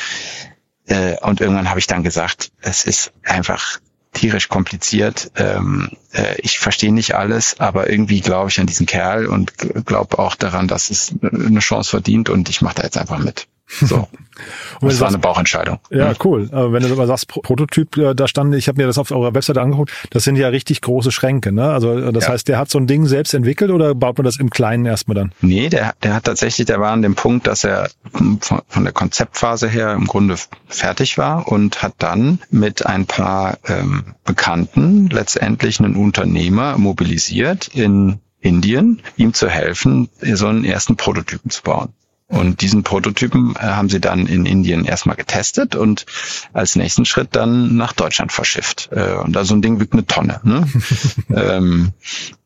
Äh, 0.86 1.16
und 1.20 1.40
irgendwann 1.40 1.70
habe 1.70 1.80
ich 1.80 1.86
dann 1.86 2.02
gesagt, 2.02 2.52
es 2.60 2.84
ist 2.84 3.12
einfach 3.24 3.80
tierisch 4.12 4.48
kompliziert. 4.48 5.30
Ähm, 5.36 5.90
äh, 6.12 6.38
ich 6.38 6.58
verstehe 6.58 6.92
nicht 6.92 7.14
alles, 7.14 7.58
aber 7.58 7.88
irgendwie 7.88 8.20
glaube 8.20 8.50
ich 8.50 8.60
an 8.60 8.66
diesen 8.66 8.84
Kerl 8.84 9.26
und 9.26 9.56
glaube 9.56 10.18
auch 10.18 10.34
daran, 10.34 10.68
dass 10.68 10.90
es 10.90 11.14
eine 11.22 11.60
Chance 11.60 11.88
verdient 11.88 12.28
und 12.28 12.50
ich 12.50 12.60
mache 12.60 12.74
da 12.76 12.82
jetzt 12.82 12.98
einfach 12.98 13.18
mit. 13.18 13.48
So. 13.80 14.08
das 14.80 15.00
war 15.00 15.08
eine 15.08 15.18
Bauchentscheidung. 15.18 15.78
Ja, 15.90 16.10
mhm. 16.10 16.14
cool. 16.24 16.48
Aber 16.52 16.72
wenn 16.72 16.82
du 16.82 16.92
aber 16.92 17.06
sagst, 17.06 17.28
Prototyp, 17.28 17.96
äh, 17.96 18.14
da 18.14 18.28
stand, 18.28 18.54
ich 18.54 18.68
habe 18.68 18.80
mir 18.80 18.86
das 18.86 18.98
auf 18.98 19.10
eurer 19.10 19.34
Webseite 19.34 19.60
angeguckt, 19.60 19.92
das 20.10 20.24
sind 20.24 20.36
ja 20.36 20.48
richtig 20.48 20.80
große 20.80 21.12
Schränke, 21.12 21.52
ne? 21.52 21.70
Also 21.70 21.96
äh, 21.96 22.12
das 22.12 22.24
ja. 22.24 22.30
heißt, 22.30 22.48
der 22.48 22.58
hat 22.58 22.70
so 22.70 22.78
ein 22.78 22.86
Ding 22.86 23.06
selbst 23.06 23.34
entwickelt 23.34 23.70
oder 23.70 23.94
baut 23.94 24.18
man 24.18 24.24
das 24.24 24.38
im 24.38 24.50
Kleinen 24.50 24.86
erstmal 24.86 25.14
dann? 25.14 25.32
Nee, 25.40 25.68
der, 25.68 25.94
der 26.02 26.14
hat 26.14 26.24
tatsächlich, 26.24 26.66
der 26.66 26.80
war 26.80 26.92
an 26.92 27.02
dem 27.02 27.14
Punkt, 27.14 27.46
dass 27.46 27.64
er 27.64 27.88
von, 28.12 28.38
von 28.68 28.84
der 28.84 28.92
Konzeptphase 28.92 29.68
her 29.68 29.92
im 29.92 30.06
Grunde 30.06 30.36
fertig 30.68 31.18
war 31.18 31.48
und 31.48 31.82
hat 31.82 31.94
dann 31.98 32.40
mit 32.50 32.86
ein 32.86 33.06
paar 33.06 33.58
ähm, 33.66 34.04
Bekannten 34.24 35.08
letztendlich 35.08 35.80
einen 35.80 35.96
Unternehmer 35.96 36.78
mobilisiert 36.78 37.68
in 37.68 38.20
Indien, 38.40 39.02
ihm 39.16 39.34
zu 39.34 39.48
helfen, 39.48 40.08
so 40.20 40.48
einen 40.48 40.64
ersten 40.64 40.96
Prototypen 40.96 41.50
zu 41.50 41.62
bauen. 41.62 41.92
Und 42.32 42.62
diesen 42.62 42.82
Prototypen 42.82 43.54
äh, 43.56 43.60
haben 43.60 43.90
sie 43.90 44.00
dann 44.00 44.26
in 44.26 44.46
Indien 44.46 44.86
erstmal 44.86 45.16
getestet 45.16 45.76
und 45.76 46.06
als 46.54 46.76
nächsten 46.76 47.04
Schritt 47.04 47.36
dann 47.36 47.76
nach 47.76 47.92
Deutschland 47.92 48.32
verschifft. 48.32 48.88
Äh, 48.90 49.16
und 49.16 49.36
da 49.36 49.44
so 49.44 49.54
ein 49.54 49.60
Ding 49.60 49.80
wiegt 49.80 49.92
eine 49.92 50.06
Tonne. 50.06 50.40
Ne? 50.42 50.66
ähm, 51.28 51.92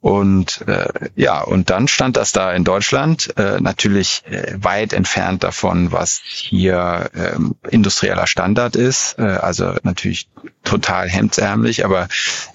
und 0.06 0.62
äh, 0.68 0.86
ja, 1.16 1.40
und 1.40 1.68
dann 1.68 1.88
stand 1.88 2.16
das 2.16 2.30
da 2.30 2.52
in 2.52 2.62
Deutschland, 2.62 3.36
äh, 3.36 3.60
natürlich 3.60 4.22
äh, 4.30 4.54
weit 4.56 4.92
entfernt 4.92 5.42
davon, 5.42 5.90
was 5.90 6.20
hier 6.22 7.10
äh, 7.12 7.72
industrieller 7.72 8.28
Standard 8.28 8.76
ist. 8.76 9.18
Äh, 9.18 9.22
also 9.22 9.74
natürlich 9.82 10.28
total 10.62 11.08
hemdsärmlich, 11.08 11.84
aber, 11.84 12.06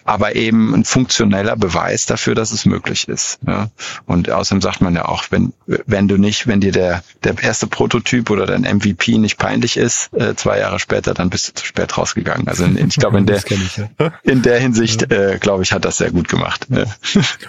aber 0.06 0.38
eben 0.38 0.74
ein 0.74 0.86
funktioneller 0.86 1.58
Beweis 1.58 2.06
dafür, 2.06 2.36
dass 2.36 2.54
es 2.54 2.66
möglich 2.66 3.10
ist. 3.10 3.40
Ja. 3.46 3.70
Und 4.06 4.30
außerdem 4.30 4.62
sagt 4.62 4.80
man 4.80 4.96
ja 4.96 5.06
auch, 5.06 5.26
wenn, 5.30 5.52
wenn 5.66 6.08
du 6.08 6.18
nicht, 6.18 6.48
wenn 6.48 6.62
dir 6.62 6.72
der, 6.72 7.04
der 7.26 7.38
erste 7.42 7.68
Prototyp 7.68 8.30
oder 8.30 8.46
dein 8.46 8.62
MVP 8.62 9.18
nicht 9.18 9.38
peinlich 9.38 9.76
ist, 9.76 10.14
äh, 10.14 10.36
zwei 10.36 10.60
Jahre 10.60 10.80
später, 10.80 11.14
dann 11.14 11.30
bist 11.30 11.50
du 11.50 11.54
zu 11.56 11.66
spät 11.66 11.98
rausgegangen. 11.98 12.48
Also 12.48 12.64
in, 12.64 12.78
ich 12.78 12.96
glaube, 12.96 13.18
in 13.18 13.26
der, 13.28 13.38
ich, 13.38 13.78
ja. 13.78 14.14
in 14.24 14.42
der 14.42 14.58
Hinsicht, 14.58 15.12
äh, 15.12 15.38
glaube 15.38 15.64
ich, 15.64 15.74
hat 15.74 15.84
das 15.84 15.98
sehr 15.98 16.12
gut 16.12 16.30
gemacht. 16.30 16.68
Ja. 16.70 16.86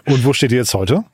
Und 0.06 0.24
wo 0.24 0.32
steht 0.32 0.52
ihr 0.52 0.58
jetzt 0.58 0.74
heute? 0.74 1.04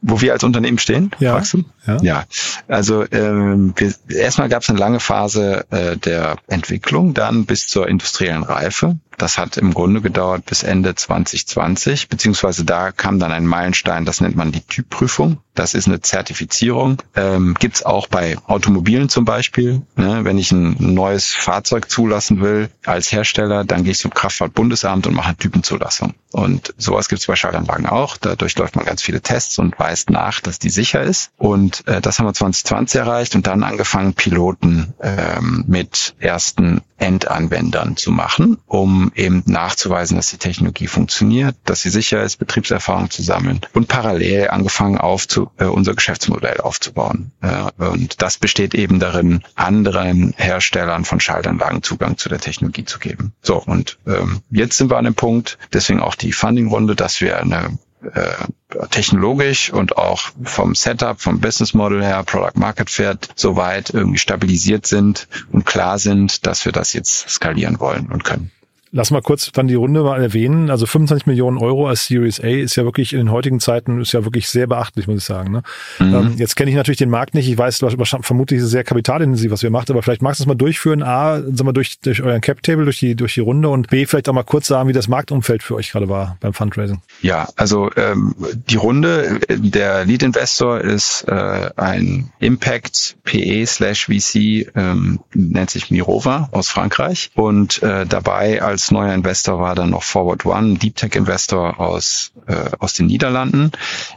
Wo 0.00 0.20
wir 0.20 0.32
als 0.32 0.44
Unternehmen 0.44 0.78
stehen? 0.78 1.10
Ja. 1.18 1.42
Ja. 1.86 1.98
ja. 2.02 2.24
Also 2.68 3.04
ähm, 3.10 3.74
wir, 3.76 3.94
erstmal 4.08 4.48
gab 4.48 4.62
es 4.62 4.68
eine 4.68 4.78
lange 4.78 5.00
Phase 5.00 5.66
äh, 5.70 5.96
der 5.96 6.36
Entwicklung, 6.46 7.14
dann 7.14 7.46
bis 7.46 7.66
zur 7.66 7.88
industriellen 7.88 8.42
Reife. 8.42 8.98
Das 9.16 9.36
hat 9.36 9.56
im 9.56 9.74
Grunde 9.74 10.00
gedauert 10.00 10.46
bis 10.46 10.62
Ende 10.62 10.94
2020, 10.94 12.08
beziehungsweise 12.08 12.64
da 12.64 12.92
kam 12.92 13.18
dann 13.18 13.32
ein 13.32 13.46
Meilenstein, 13.46 14.04
das 14.04 14.20
nennt 14.20 14.36
man 14.36 14.52
die 14.52 14.60
Typprüfung. 14.60 15.38
Das 15.56 15.74
ist 15.74 15.88
eine 15.88 16.00
Zertifizierung. 16.00 17.02
Ähm, 17.16 17.56
Gibt 17.58 17.84
auch 17.84 18.06
bei 18.06 18.36
Automobilen 18.46 19.08
zum 19.08 19.24
Beispiel. 19.24 19.82
Ne? 19.96 20.20
Wenn 20.22 20.38
ich 20.38 20.52
ein 20.52 20.76
neues 20.78 21.32
Fahrzeug 21.32 21.90
zulassen 21.90 22.40
will 22.40 22.70
als 22.86 23.10
Hersteller, 23.10 23.64
dann 23.64 23.82
gehe 23.82 23.90
ich 23.90 23.98
zum 23.98 24.14
Kraftfahrtbundesamt 24.14 25.08
und 25.08 25.14
mache 25.14 25.30
eine 25.30 25.36
Typenzulassung. 25.36 26.14
Und 26.30 26.72
sowas 26.78 27.08
gibt 27.08 27.20
es 27.20 27.26
bei 27.26 27.34
Schaltanlagen 27.34 27.86
auch. 27.86 28.18
Da 28.18 28.36
durchläuft 28.36 28.76
man 28.76 28.84
ganz 28.84 29.02
viele 29.02 29.20
Tests 29.20 29.58
und 29.58 29.76
weist 29.88 30.10
nach, 30.10 30.40
dass 30.40 30.58
die 30.58 30.70
sicher 30.70 31.02
ist. 31.02 31.30
Und 31.38 31.86
äh, 31.86 32.00
das 32.00 32.18
haben 32.18 32.26
wir 32.26 32.34
2020 32.34 33.00
erreicht 33.00 33.34
und 33.34 33.46
dann 33.46 33.62
angefangen, 33.62 34.12
Piloten 34.12 34.92
ähm, 35.00 35.64
mit 35.66 36.14
ersten 36.18 36.82
Endanwendern 36.98 37.96
zu 37.96 38.10
machen, 38.10 38.58
um 38.66 39.12
eben 39.14 39.42
nachzuweisen, 39.46 40.16
dass 40.16 40.30
die 40.30 40.36
Technologie 40.36 40.88
funktioniert, 40.88 41.56
dass 41.64 41.82
sie 41.82 41.90
sicher 41.90 42.22
ist, 42.22 42.36
Betriebserfahrung 42.36 43.10
zu 43.10 43.22
sammeln 43.22 43.60
und 43.72 43.88
parallel 43.88 44.48
angefangen 44.48 44.98
aufzu, 44.98 45.50
äh, 45.58 45.64
unser 45.64 45.94
Geschäftsmodell 45.94 46.60
aufzubauen. 46.60 47.32
Äh, 47.40 47.84
und 47.84 48.20
das 48.20 48.38
besteht 48.38 48.74
eben 48.74 48.98
darin, 48.98 49.42
anderen 49.54 50.34
Herstellern 50.36 51.04
von 51.04 51.20
Schaltanlagen 51.20 51.82
Zugang 51.82 52.18
zu 52.18 52.28
der 52.28 52.40
Technologie 52.40 52.84
zu 52.84 52.98
geben. 52.98 53.32
So, 53.40 53.56
und 53.56 53.98
ähm, 54.06 54.40
jetzt 54.50 54.76
sind 54.76 54.90
wir 54.90 54.98
an 54.98 55.04
dem 55.04 55.14
Punkt, 55.14 55.56
deswegen 55.72 56.00
auch 56.00 56.14
die 56.14 56.32
Funding-Runde, 56.32 56.94
dass 56.96 57.20
wir 57.20 57.38
eine 57.38 57.78
äh, 58.02 58.86
technologisch 58.90 59.72
und 59.72 59.96
auch 59.96 60.20
vom 60.44 60.74
Setup, 60.74 61.20
vom 61.20 61.40
Business 61.40 61.74
Model 61.74 62.02
her, 62.02 62.22
Product 62.24 62.56
Market 62.56 62.90
Fit, 62.90 63.28
soweit 63.34 63.90
irgendwie 63.90 64.18
stabilisiert 64.18 64.86
sind 64.86 65.28
und 65.52 65.64
klar 65.64 65.98
sind, 65.98 66.46
dass 66.46 66.64
wir 66.64 66.72
das 66.72 66.92
jetzt 66.92 67.28
skalieren 67.30 67.80
wollen 67.80 68.10
und 68.12 68.24
können. 68.24 68.50
Lass 68.90 69.10
mal 69.10 69.22
kurz 69.22 69.50
dann 69.52 69.68
die 69.68 69.74
Runde 69.74 70.02
mal 70.02 70.22
erwähnen. 70.22 70.70
Also 70.70 70.86
25 70.86 71.26
Millionen 71.26 71.58
Euro 71.58 71.88
als 71.88 72.06
Series 72.06 72.40
A 72.40 72.46
ist 72.46 72.76
ja 72.76 72.84
wirklich 72.84 73.12
in 73.12 73.18
den 73.18 73.30
heutigen 73.30 73.60
Zeiten 73.60 74.00
ist 74.00 74.12
ja 74.12 74.24
wirklich 74.24 74.48
sehr 74.48 74.66
beachtlich, 74.66 75.06
muss 75.06 75.18
ich 75.18 75.24
sagen. 75.24 75.52
Ne? 75.52 75.62
Mhm. 75.98 76.14
Ähm, 76.14 76.34
jetzt 76.36 76.56
kenne 76.56 76.70
ich 76.70 76.76
natürlich 76.76 76.98
den 76.98 77.10
Markt 77.10 77.34
nicht. 77.34 77.48
Ich 77.48 77.58
weiß, 77.58 77.84
vermutlich 78.22 78.58
ist 78.58 78.66
es 78.66 78.70
sehr 78.70 78.84
kapitalintensiv, 78.84 79.50
was 79.50 79.62
ihr 79.62 79.70
macht, 79.70 79.90
aber 79.90 80.02
vielleicht 80.02 80.22
magst 80.22 80.40
du 80.40 80.44
es 80.44 80.46
mal 80.46 80.54
durchführen. 80.54 81.02
A, 81.02 81.40
sagen 81.40 81.66
wir 81.66 81.72
durch, 81.72 82.00
durch 82.00 82.22
euren 82.22 82.40
Cap 82.40 82.62
Table, 82.62 82.84
durch 82.84 82.98
die, 82.98 83.14
durch 83.14 83.34
die 83.34 83.40
Runde 83.40 83.68
und 83.68 83.88
B, 83.88 84.06
vielleicht 84.06 84.28
auch 84.28 84.34
mal 84.34 84.42
kurz 84.42 84.68
sagen, 84.68 84.88
wie 84.88 84.92
das 84.92 85.08
Marktumfeld 85.08 85.62
für 85.62 85.74
euch 85.74 85.90
gerade 85.90 86.08
war 86.08 86.36
beim 86.40 86.54
Fundraising. 86.54 87.00
Ja, 87.20 87.48
also 87.56 87.90
ähm, 87.96 88.34
die 88.68 88.76
Runde, 88.76 89.40
der 89.48 90.04
Lead 90.04 90.22
Investor 90.22 90.80
ist 90.80 91.24
äh, 91.28 91.70
ein 91.76 92.30
Impact 92.38 93.16
PE 93.24 93.66
slash 93.66 94.06
VC, 94.06 94.70
ähm, 94.74 95.20
nennt 95.34 95.70
sich 95.70 95.90
Mirova 95.90 96.48
aus 96.52 96.68
Frankreich 96.68 97.30
und 97.34 97.82
äh, 97.82 98.06
dabei 98.06 98.62
als 98.62 98.77
als 98.78 98.92
neuer 98.92 99.12
Investor 99.12 99.58
war 99.58 99.74
dann 99.74 99.90
noch 99.90 100.04
Forward 100.04 100.46
One, 100.46 100.74
Deep 100.74 100.94
Tech 100.94 101.16
Investor 101.16 101.80
aus, 101.80 102.30
äh, 102.46 102.70
aus 102.78 102.94
den 102.94 103.06
Niederlanden. 103.06 103.72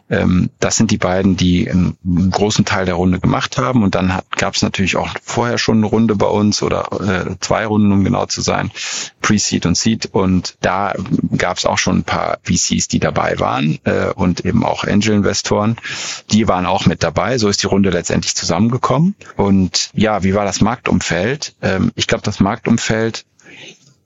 Ähm, 0.07 0.51
das 0.59 0.75
sind 0.77 0.91
die 0.91 0.99
beiden, 0.99 1.35
die 1.35 1.67
einen, 1.67 1.97
großen 2.29 2.63
Teil 2.63 2.85
der 2.85 2.93
Runde 2.93 3.19
gemacht 3.19 3.57
haben. 3.57 3.81
Und 3.81 3.95
dann 3.95 4.19
gab 4.37 4.53
es 4.53 4.61
natürlich 4.61 4.97
auch 4.97 5.09
vorher 5.23 5.57
schon 5.57 5.77
eine 5.77 5.87
Runde 5.87 6.15
bei 6.15 6.27
uns 6.27 6.61
oder 6.61 6.89
äh, 7.01 7.35
zwei 7.39 7.65
Runden, 7.65 7.91
um 7.91 8.03
genau 8.03 8.27
zu 8.27 8.41
sein, 8.41 8.69
Pre-Seed 9.21 9.65
und 9.65 9.75
Seed. 9.75 10.09
Und 10.11 10.57
da 10.61 10.93
gab 11.35 11.57
es 11.57 11.65
auch 11.65 11.79
schon 11.79 11.99
ein 11.99 12.03
paar 12.03 12.37
VCs, 12.43 12.87
die 12.87 12.99
dabei 12.99 13.39
waren 13.39 13.79
äh, 13.85 14.11
und 14.13 14.45
eben 14.45 14.63
auch 14.63 14.83
Angel-Investoren. 14.83 15.77
Die 16.29 16.47
waren 16.47 16.67
auch 16.67 16.85
mit 16.85 17.01
dabei. 17.01 17.39
So 17.39 17.49
ist 17.49 17.63
die 17.63 17.67
Runde 17.67 17.89
letztendlich 17.89 18.35
zusammengekommen. 18.35 19.15
Und 19.37 19.89
ja, 19.95 20.23
wie 20.23 20.35
war 20.35 20.45
das 20.45 20.61
Marktumfeld? 20.61 21.55
Ähm, 21.63 21.91
ich 21.95 22.05
glaube, 22.05 22.23
das 22.23 22.39
Marktumfeld 22.39 23.25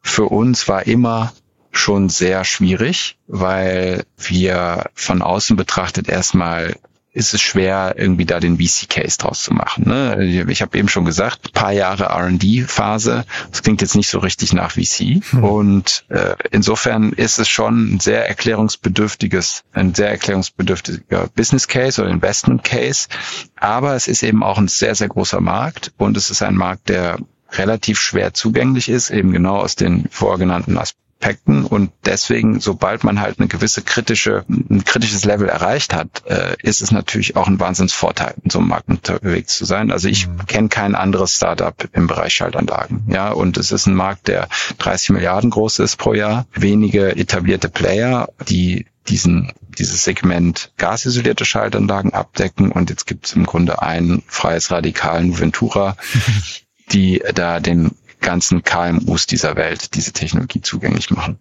für 0.06 0.26
uns 0.26 0.68
war 0.68 0.86
immer 0.86 1.34
schon 1.72 2.10
sehr 2.10 2.46
schwierig, 2.46 3.18
weil 3.28 4.06
wir 4.18 4.86
von 4.94 5.22
außen 5.22 5.58
betrachtet 5.58 6.08
erstmal 6.08 6.76
ist 7.12 7.34
es 7.34 7.42
schwer, 7.42 7.96
irgendwie 7.98 8.26
da 8.26 8.42
den 8.42 8.58
VC-Case 8.58 9.18
draus 9.18 9.42
zu 9.42 9.54
machen. 9.54 9.88
Ne? 9.88 10.46
Ich 10.50 10.62
habe 10.62 10.78
eben 10.78 10.90
schon 10.90 11.06
gesagt, 11.06 11.54
paar 11.54 11.72
Jahre 11.72 12.06
R&D-Phase, 12.06 13.26
das 13.50 13.64
klingt 13.64 13.82
jetzt 13.82 13.96
nicht 13.96 14.10
so 14.10 14.20
richtig 14.20 14.52
nach 14.52 14.72
VC. 14.72 15.24
Hm. 15.32 15.44
Und 15.44 16.06
äh, 16.10 16.36
insofern 16.52 17.14
ist 17.14 17.40
es 17.40 17.48
schon 17.48 17.96
ein 17.96 18.00
sehr 18.02 18.28
erklärungsbedürftiges, 18.28 19.64
ein 19.72 19.96
sehr 19.96 20.10
erklärungsbedürftiger 20.10 21.30
Business 21.36 21.70
Case 21.70 22.02
oder 22.02 22.12
Investment 22.12 22.66
Case. 22.66 23.08
Aber 23.56 23.96
es 23.96 24.10
ist 24.10 24.22
eben 24.22 24.44
auch 24.44 24.58
ein 24.58 24.68
sehr, 24.68 24.94
sehr 24.94 25.08
großer 25.08 25.40
Markt 25.40 25.94
und 25.98 26.18
es 26.18 26.30
ist 26.30 26.42
ein 26.42 26.56
Markt, 26.56 26.90
der 26.90 27.18
relativ 27.58 28.00
schwer 28.00 28.34
zugänglich 28.34 28.90
ist, 28.90 29.10
eben 29.10 29.32
genau 29.32 29.58
aus 29.58 29.76
den 29.76 30.08
vorgenannten 30.10 30.78
Aspekten 30.78 31.66
und 31.66 31.92
deswegen, 32.06 32.60
sobald 32.60 33.04
man 33.04 33.20
halt 33.20 33.40
eine 33.40 33.48
gewisse 33.48 33.82
kritische, 33.82 34.46
ein 34.48 34.84
kritisches 34.84 35.26
Level 35.26 35.50
erreicht 35.50 35.94
hat, 35.94 36.24
äh, 36.28 36.56
ist 36.62 36.82
es 36.82 36.92
natürlich 36.92 37.36
auch 37.36 37.48
ein 37.48 37.60
Wahnsinnsvorteil, 37.60 38.36
in 38.44 38.50
so 38.50 38.60
einem 38.60 38.68
Markt 38.68 38.90
unterwegs 38.90 39.58
zu 39.58 39.66
sein. 39.66 39.92
Also 39.92 40.08
ich 40.08 40.28
mhm. 40.28 40.46
kenne 40.46 40.70
kein 40.70 40.94
anderes 40.94 41.36
Startup 41.36 41.76
im 41.94 42.08
Bereich 42.08 42.34
Schaltanlagen, 42.34 43.06
ja, 43.08 43.32
und 43.32 43.58
es 43.58 43.72
ist 43.72 43.88
ein 43.88 43.96
Markt, 43.96 44.28
der 44.28 44.50
30 44.78 45.12
Milliarden 45.12 45.50
groß 45.50 45.80
ist 45.80 45.98
pro 45.98 46.14
Jahr, 46.14 46.46
wenige 46.54 47.16
etablierte 47.16 47.70
Player, 47.70 48.30
die 48.48 48.86
diesen 49.08 49.52
dieses 49.78 50.04
Segment 50.04 50.72
gasisolierte 50.78 51.46
Schaltanlagen 51.46 52.14
abdecken 52.14 52.72
und 52.72 52.90
jetzt 52.90 53.06
gibt 53.06 53.26
es 53.28 53.34
im 53.34 53.46
Grunde 53.46 53.82
einen 53.82 54.24
freies 54.28 54.72
Radikalen 54.72 55.38
Ventura, 55.40 55.98
die 56.92 57.22
da 57.34 57.60
den 57.60 57.92
ganzen 58.22 58.64
KMUs 58.64 59.28
dieser 59.28 59.56
Welt 59.56 59.96
diese 59.96 60.12
Technologie 60.12 60.62
zugänglich 60.62 61.12
machen. 61.12 61.38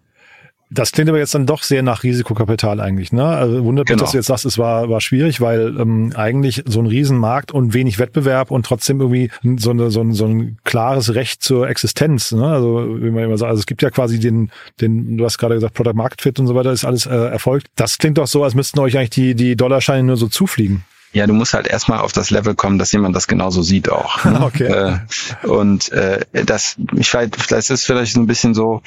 Das 0.71 0.91
klingt 0.91 1.09
aber 1.09 1.19
jetzt 1.19 1.35
dann 1.35 1.45
doch 1.45 1.61
sehr 1.61 1.83
nach 1.83 2.03
Risikokapital 2.03 2.81
eigentlich, 2.81 3.13
ne? 3.13 3.23
Also 3.23 3.63
wundert 3.63 3.87
mich, 3.87 3.93
genau. 3.93 4.01
dass 4.01 4.11
du 4.11 4.17
jetzt 4.17 4.25
sagst, 4.25 4.45
es 4.45 4.57
war, 4.57 4.89
war 4.89 4.99
schwierig, 4.99 5.39
weil 5.39 5.79
ähm, 5.79 6.11
eigentlich 6.15 6.63
so 6.65 6.79
ein 6.79 6.87
Riesenmarkt 6.87 7.51
und 7.51 7.75
wenig 7.75 7.99
Wettbewerb 7.99 8.49
und 8.49 8.65
trotzdem 8.65 8.99
irgendwie 8.99 9.29
so, 9.57 9.69
eine, 9.69 9.91
so, 9.91 10.01
ein, 10.01 10.13
so 10.13 10.25
ein 10.25 10.57
klares 10.63 11.13
Recht 11.13 11.43
zur 11.43 11.69
Existenz. 11.69 12.31
Ne? 12.31 12.47
Also 12.47 12.97
wie 12.99 13.11
man 13.11 13.23
immer 13.23 13.37
sagt, 13.37 13.51
also 13.51 13.59
es 13.59 13.67
gibt 13.67 13.83
ja 13.83 13.91
quasi 13.91 14.19
den, 14.19 14.49
den, 14.81 15.17
du 15.17 15.25
hast 15.25 15.37
gerade 15.37 15.53
gesagt, 15.53 15.75
Product 15.75 15.93
Market 15.93 16.21
Fit 16.21 16.39
und 16.39 16.47
so 16.47 16.55
weiter 16.55 16.71
ist 16.71 16.83
alles 16.83 17.05
äh, 17.05 17.13
erfolgt. 17.13 17.67
Das 17.75 17.99
klingt 17.99 18.17
doch 18.17 18.27
so, 18.27 18.43
als 18.43 18.55
müssten 18.55 18.79
euch 18.79 18.97
eigentlich 18.97 19.11
die, 19.11 19.35
die 19.35 19.55
Dollarscheine 19.55 20.03
nur 20.03 20.17
so 20.17 20.27
zufliegen. 20.27 20.83
Ja, 21.15 21.27
du 21.27 21.33
musst 21.33 21.53
halt 21.53 21.65
erstmal 21.65 21.99
auf 21.99 22.11
das 22.11 22.29
Level 22.29 22.55
kommen, 22.55 22.77
dass 22.77 22.91
jemand 22.91 23.15
das 23.15 23.27
genauso 23.27 23.63
sieht 23.63 23.89
auch. 23.89 24.25
Ne? 24.25 24.41
okay. 24.43 24.99
Äh, 25.43 25.47
und 25.47 25.89
äh, 25.93 26.25
das, 26.33 26.75
ich 26.93 27.09
vielleicht, 27.09 27.37
vielleicht 27.37 27.69
ist 27.69 27.85
vielleicht 27.85 28.15
so 28.15 28.19
ein 28.19 28.27
bisschen 28.27 28.53
so, 28.53 28.81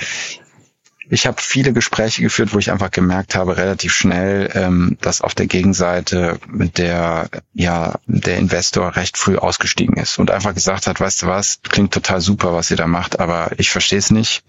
ich 1.08 1.26
habe 1.26 1.40
viele 1.40 1.72
Gespräche 1.72 2.20
geführt, 2.20 2.52
wo 2.52 2.58
ich 2.58 2.70
einfach 2.70 2.90
gemerkt 2.90 3.34
habe, 3.34 3.56
relativ 3.56 3.94
schnell, 3.94 4.50
ähm, 4.52 4.98
dass 5.00 5.22
auf 5.22 5.34
der 5.34 5.46
Gegenseite 5.46 6.38
mit 6.46 6.76
der, 6.76 7.30
ja, 7.54 7.94
der 8.06 8.36
Investor 8.36 8.94
recht 8.96 9.16
früh 9.16 9.38
ausgestiegen 9.38 9.96
ist 9.96 10.18
und 10.18 10.30
einfach 10.30 10.52
gesagt 10.52 10.86
hat, 10.86 11.00
weißt 11.00 11.22
du 11.22 11.28
was, 11.28 11.60
klingt 11.62 11.94
total 11.94 12.20
super, 12.20 12.52
was 12.52 12.70
ihr 12.70 12.76
da 12.76 12.86
macht, 12.86 13.20
aber 13.20 13.52
ich 13.56 13.70
verstehe 13.70 13.98
es 13.98 14.10
nicht 14.10 14.44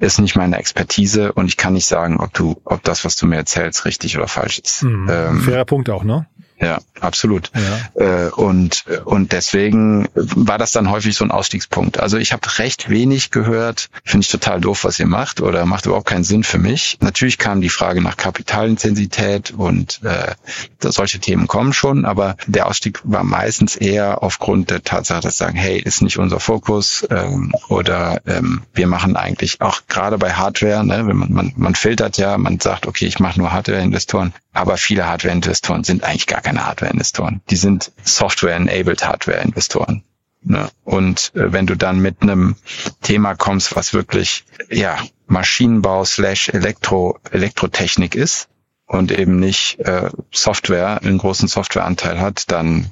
ist 0.00 0.20
nicht 0.20 0.36
meine 0.36 0.58
Expertise 0.58 1.32
und 1.32 1.46
ich 1.46 1.56
kann 1.56 1.72
nicht 1.72 1.86
sagen, 1.86 2.20
ob 2.20 2.32
du, 2.32 2.60
ob 2.64 2.84
das, 2.84 3.04
was 3.04 3.16
du 3.16 3.26
mir 3.26 3.34
erzählst, 3.34 3.84
richtig 3.84 4.16
oder 4.16 4.28
falsch 4.28 4.60
ist. 4.60 4.84
Mhm. 4.84 5.08
Ähm, 5.10 5.40
Fairer 5.40 5.64
Punkt 5.64 5.90
auch, 5.90 6.04
ne? 6.04 6.26
Ja, 6.60 6.78
absolut. 7.00 7.50
Ja. 7.54 8.26
Äh, 8.26 8.30
und, 8.30 8.84
und 9.04 9.32
deswegen 9.32 10.08
war 10.14 10.58
das 10.58 10.72
dann 10.72 10.90
häufig 10.90 11.16
so 11.16 11.24
ein 11.24 11.30
Ausstiegspunkt. 11.30 12.00
Also 12.00 12.18
ich 12.18 12.32
habe 12.32 12.58
recht 12.58 12.90
wenig 12.90 13.30
gehört, 13.30 13.90
finde 14.04 14.24
ich 14.24 14.30
total 14.30 14.60
doof, 14.60 14.84
was 14.84 14.98
ihr 14.98 15.06
macht 15.06 15.40
oder 15.40 15.66
macht 15.66 15.86
überhaupt 15.86 16.08
keinen 16.08 16.24
Sinn 16.24 16.42
für 16.42 16.58
mich. 16.58 16.98
Natürlich 17.00 17.38
kam 17.38 17.60
die 17.60 17.68
Frage 17.68 18.00
nach 18.02 18.16
Kapitalintensität 18.16 19.52
und 19.52 20.00
äh, 20.02 20.34
solche 20.80 21.20
Themen 21.20 21.46
kommen 21.46 21.72
schon, 21.72 22.04
aber 22.04 22.36
der 22.46 22.66
Ausstieg 22.66 23.00
war 23.04 23.24
meistens 23.24 23.76
eher 23.76 24.22
aufgrund 24.22 24.70
der 24.70 24.82
Tatsache, 24.82 25.20
dass 25.20 25.38
sagen, 25.38 25.56
hey, 25.56 25.78
ist 25.78 26.02
nicht 26.02 26.18
unser 26.18 26.40
Fokus 26.40 27.06
ähm, 27.10 27.54
oder 27.68 28.20
ähm, 28.26 28.62
wir 28.74 28.86
machen 28.86 29.16
eigentlich 29.16 29.60
auch 29.60 29.82
gerade 29.88 30.18
bei 30.18 30.32
Hardware, 30.32 30.84
ne, 30.84 31.06
wenn 31.06 31.16
man, 31.16 31.32
man, 31.32 31.52
man 31.56 31.74
filtert 31.74 32.18
ja, 32.18 32.36
man 32.36 32.60
sagt, 32.60 32.86
okay, 32.86 33.06
ich 33.06 33.20
mache 33.20 33.38
nur 33.38 33.52
Hardware-Investoren, 33.52 34.34
aber 34.52 34.76
viele 34.76 35.06
Hardware-Investoren 35.06 35.84
sind 35.84 36.04
eigentlich 36.04 36.26
gar 36.26 36.40
keine 36.48 36.66
Hardware-Investoren. 36.66 37.42
Die 37.50 37.56
sind 37.56 37.92
Software-enabled 38.02 39.06
Hardware-Investoren. 39.06 40.02
Ne? 40.42 40.70
Und 40.84 41.32
äh, 41.34 41.52
wenn 41.52 41.66
du 41.66 41.76
dann 41.76 42.00
mit 42.00 42.22
einem 42.22 42.56
Thema 43.02 43.34
kommst, 43.34 43.76
was 43.76 43.92
wirklich 43.92 44.44
ja 44.70 44.96
Maschinenbau 45.26 46.06
slash 46.06 46.48
Elektro 46.48 47.18
Elektrotechnik 47.30 48.14
ist 48.14 48.48
und 48.86 49.12
eben 49.12 49.38
nicht 49.38 49.78
äh, 49.80 50.08
Software, 50.32 51.02
einen 51.02 51.18
großen 51.18 51.48
Softwareanteil 51.48 52.18
hat, 52.18 52.50
dann 52.50 52.86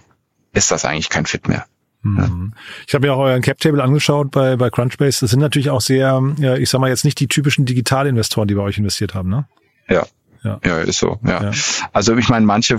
ist 0.52 0.70
das 0.70 0.84
eigentlich 0.84 1.08
kein 1.08 1.24
Fit 1.24 1.48
mehr. 1.48 1.64
Mhm. 2.02 2.52
Ich 2.86 2.94
habe 2.94 3.06
mir 3.06 3.14
auch 3.14 3.20
euren 3.20 3.40
Cap-Table 3.40 3.82
angeschaut 3.82 4.32
bei, 4.32 4.56
bei 4.56 4.68
Crunchbase. 4.68 5.20
Das 5.20 5.30
sind 5.30 5.40
natürlich 5.40 5.70
auch 5.70 5.80
sehr, 5.80 6.22
ja, 6.38 6.56
ich 6.56 6.68
sag 6.68 6.80
mal 6.80 6.90
jetzt 6.90 7.06
nicht 7.06 7.18
die 7.20 7.26
typischen 7.26 7.64
Digitalinvestoren, 7.64 8.48
die 8.48 8.54
bei 8.54 8.62
euch 8.62 8.76
investiert 8.76 9.14
haben, 9.14 9.30
ne? 9.30 9.48
Ja, 9.88 10.04
ja. 10.42 10.60
ja, 10.64 10.78
ist 10.78 10.98
so. 10.98 11.18
Ja. 11.26 11.44
ja. 11.44 11.50
Also 11.92 12.16
ich 12.16 12.28
meine, 12.28 12.46
manche 12.46 12.78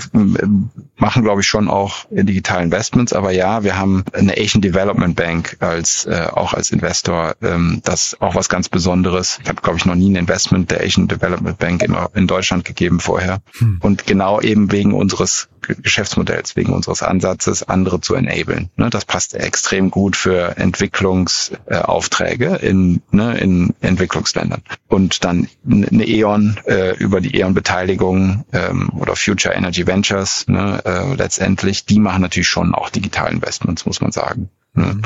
machen, 0.96 1.24
glaube 1.24 1.42
ich, 1.42 1.48
schon 1.48 1.70
auch 1.70 2.06
Digital 2.10 2.64
Investments, 2.64 3.14
aber 3.14 3.32
ja, 3.32 3.64
wir 3.64 3.78
haben 3.78 4.04
eine 4.14 4.34
Asian 4.38 4.62
Development 4.62 5.16
Bank 5.16 5.58
als 5.60 6.06
äh, 6.06 6.28
auch 6.32 6.54
als 6.54 6.72
Investor. 6.72 7.36
Ähm, 7.42 7.82
das 7.84 8.14
ist 8.14 8.22
auch 8.22 8.36
was 8.36 8.50
ganz 8.50 8.70
Besonderes. 8.70 9.40
Ich 9.44 9.50
habe, 9.50 9.62
glaube 9.62 9.78
ich, 9.78 9.86
noch 9.86 9.96
nie 9.96 10.10
ein 10.10 10.16
Investment 10.16 10.72
der 10.72 10.82
Asian 10.82 11.08
Development 11.08 11.58
Bank 11.58 11.84
in, 11.84 11.96
in 12.14 12.28
Deutschland 12.28 12.66
gegeben 12.66 13.00
vorher. 13.00 13.40
Hm. 13.58 13.80
Und 13.82 14.06
genau 14.06 14.42
eben 14.42 14.72
wegen 14.72 14.94
unseres 14.94 15.50
Geschäftsmodells, 15.76 16.56
wegen 16.56 16.74
unseres 16.74 17.04
Ansatzes, 17.04 17.64
andere 17.64 18.02
zu 18.02 18.16
enablen. 18.16 18.70
Ne, 18.76 18.90
das 18.90 19.06
passt 19.06 19.34
extrem 19.34 19.92
gut 19.92 20.16
für 20.16 20.58
Entwicklungsaufträge 20.58 22.56
in, 22.56 23.02
ne, 23.12 23.38
in 23.38 23.74
Entwicklungsländern. 23.82 24.64
Und 24.88 25.24
dann 25.24 25.48
eine 25.70 26.08
E.ON 26.08 26.58
äh, 26.66 26.96
über 26.98 27.22
die 27.22 27.36
E.ON-Beteiligung 27.36 28.46
ähm, 28.54 28.90
oder 28.98 29.16
Future 29.16 29.54
Energy 29.54 29.86
Ventures 29.86 30.48
ne, 30.48 30.82
äh, 30.86 31.16
letztendlich, 31.16 31.86
die 31.86 32.00
machen 32.00 32.22
natürlich 32.22 32.48
schon 32.48 32.74
auch 32.74 32.90
Digitalinvestments, 32.90 33.86
muss 33.86 34.02
man 34.02 34.12
sagen. 34.12 34.50
Ne? 34.74 34.86
Mhm. 34.86 35.02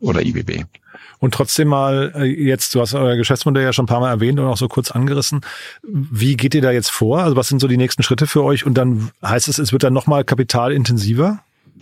Oder 0.00 0.22
IBB. 0.22 0.64
Und 1.20 1.34
trotzdem 1.34 1.68
mal 1.68 2.12
äh, 2.16 2.24
jetzt, 2.24 2.74
du 2.74 2.80
hast 2.80 2.94
euer 2.94 3.16
Geschäftsmodell 3.16 3.62
ja 3.62 3.72
schon 3.72 3.84
ein 3.84 3.88
paar 3.88 4.00
Mal 4.00 4.10
erwähnt 4.10 4.40
und 4.40 4.46
auch 4.46 4.56
so 4.56 4.68
kurz 4.68 4.90
angerissen. 4.90 5.42
Wie 5.82 6.36
geht 6.36 6.54
ihr 6.54 6.62
da 6.62 6.70
jetzt 6.70 6.90
vor? 6.90 7.20
Also 7.22 7.36
was 7.36 7.48
sind 7.48 7.60
so 7.60 7.68
die 7.68 7.76
nächsten 7.76 8.02
Schritte 8.02 8.26
für 8.26 8.42
euch? 8.42 8.64
Und 8.64 8.74
dann 8.74 9.10
heißt 9.22 9.46
es, 9.46 9.58
es 9.58 9.72
wird 9.72 9.82
dann 9.82 9.92
nochmal 9.92 10.24
kapitalintensiver? 10.24 11.40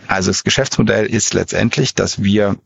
Also 0.09 0.31
das 0.31 0.45
Geschäftsmodell 0.45 1.07
ist 1.07 1.35
letztendlich, 1.35 1.95
dass 1.95 2.23
wir 2.23 2.57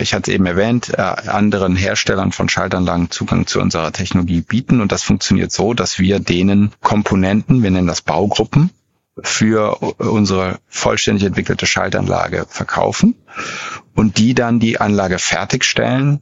ich 0.00 0.14
hatte 0.14 0.30
es 0.30 0.34
eben 0.34 0.46
erwähnt, 0.46 0.88
äh, 0.96 1.02
anderen 1.02 1.76
Herstellern 1.76 2.32
von 2.32 2.48
Schaltanlagen 2.48 3.10
Zugang 3.10 3.46
zu 3.46 3.60
unserer 3.60 3.92
Technologie 3.92 4.40
bieten. 4.40 4.80
Und 4.80 4.90
das 4.90 5.02
funktioniert 5.02 5.52
so, 5.52 5.74
dass 5.74 5.98
wir 5.98 6.18
denen 6.18 6.72
Komponenten, 6.80 7.62
wir 7.62 7.70
nennen 7.70 7.88
das 7.88 8.00
Baugruppen, 8.00 8.70
für 9.20 9.76
unsere 9.98 10.58
vollständig 10.68 11.24
entwickelte 11.24 11.66
Schaltanlage 11.66 12.46
verkaufen 12.48 13.14
und 13.94 14.18
die 14.18 14.34
dann 14.34 14.58
die 14.58 14.80
Anlage 14.80 15.18
fertigstellen 15.18 16.20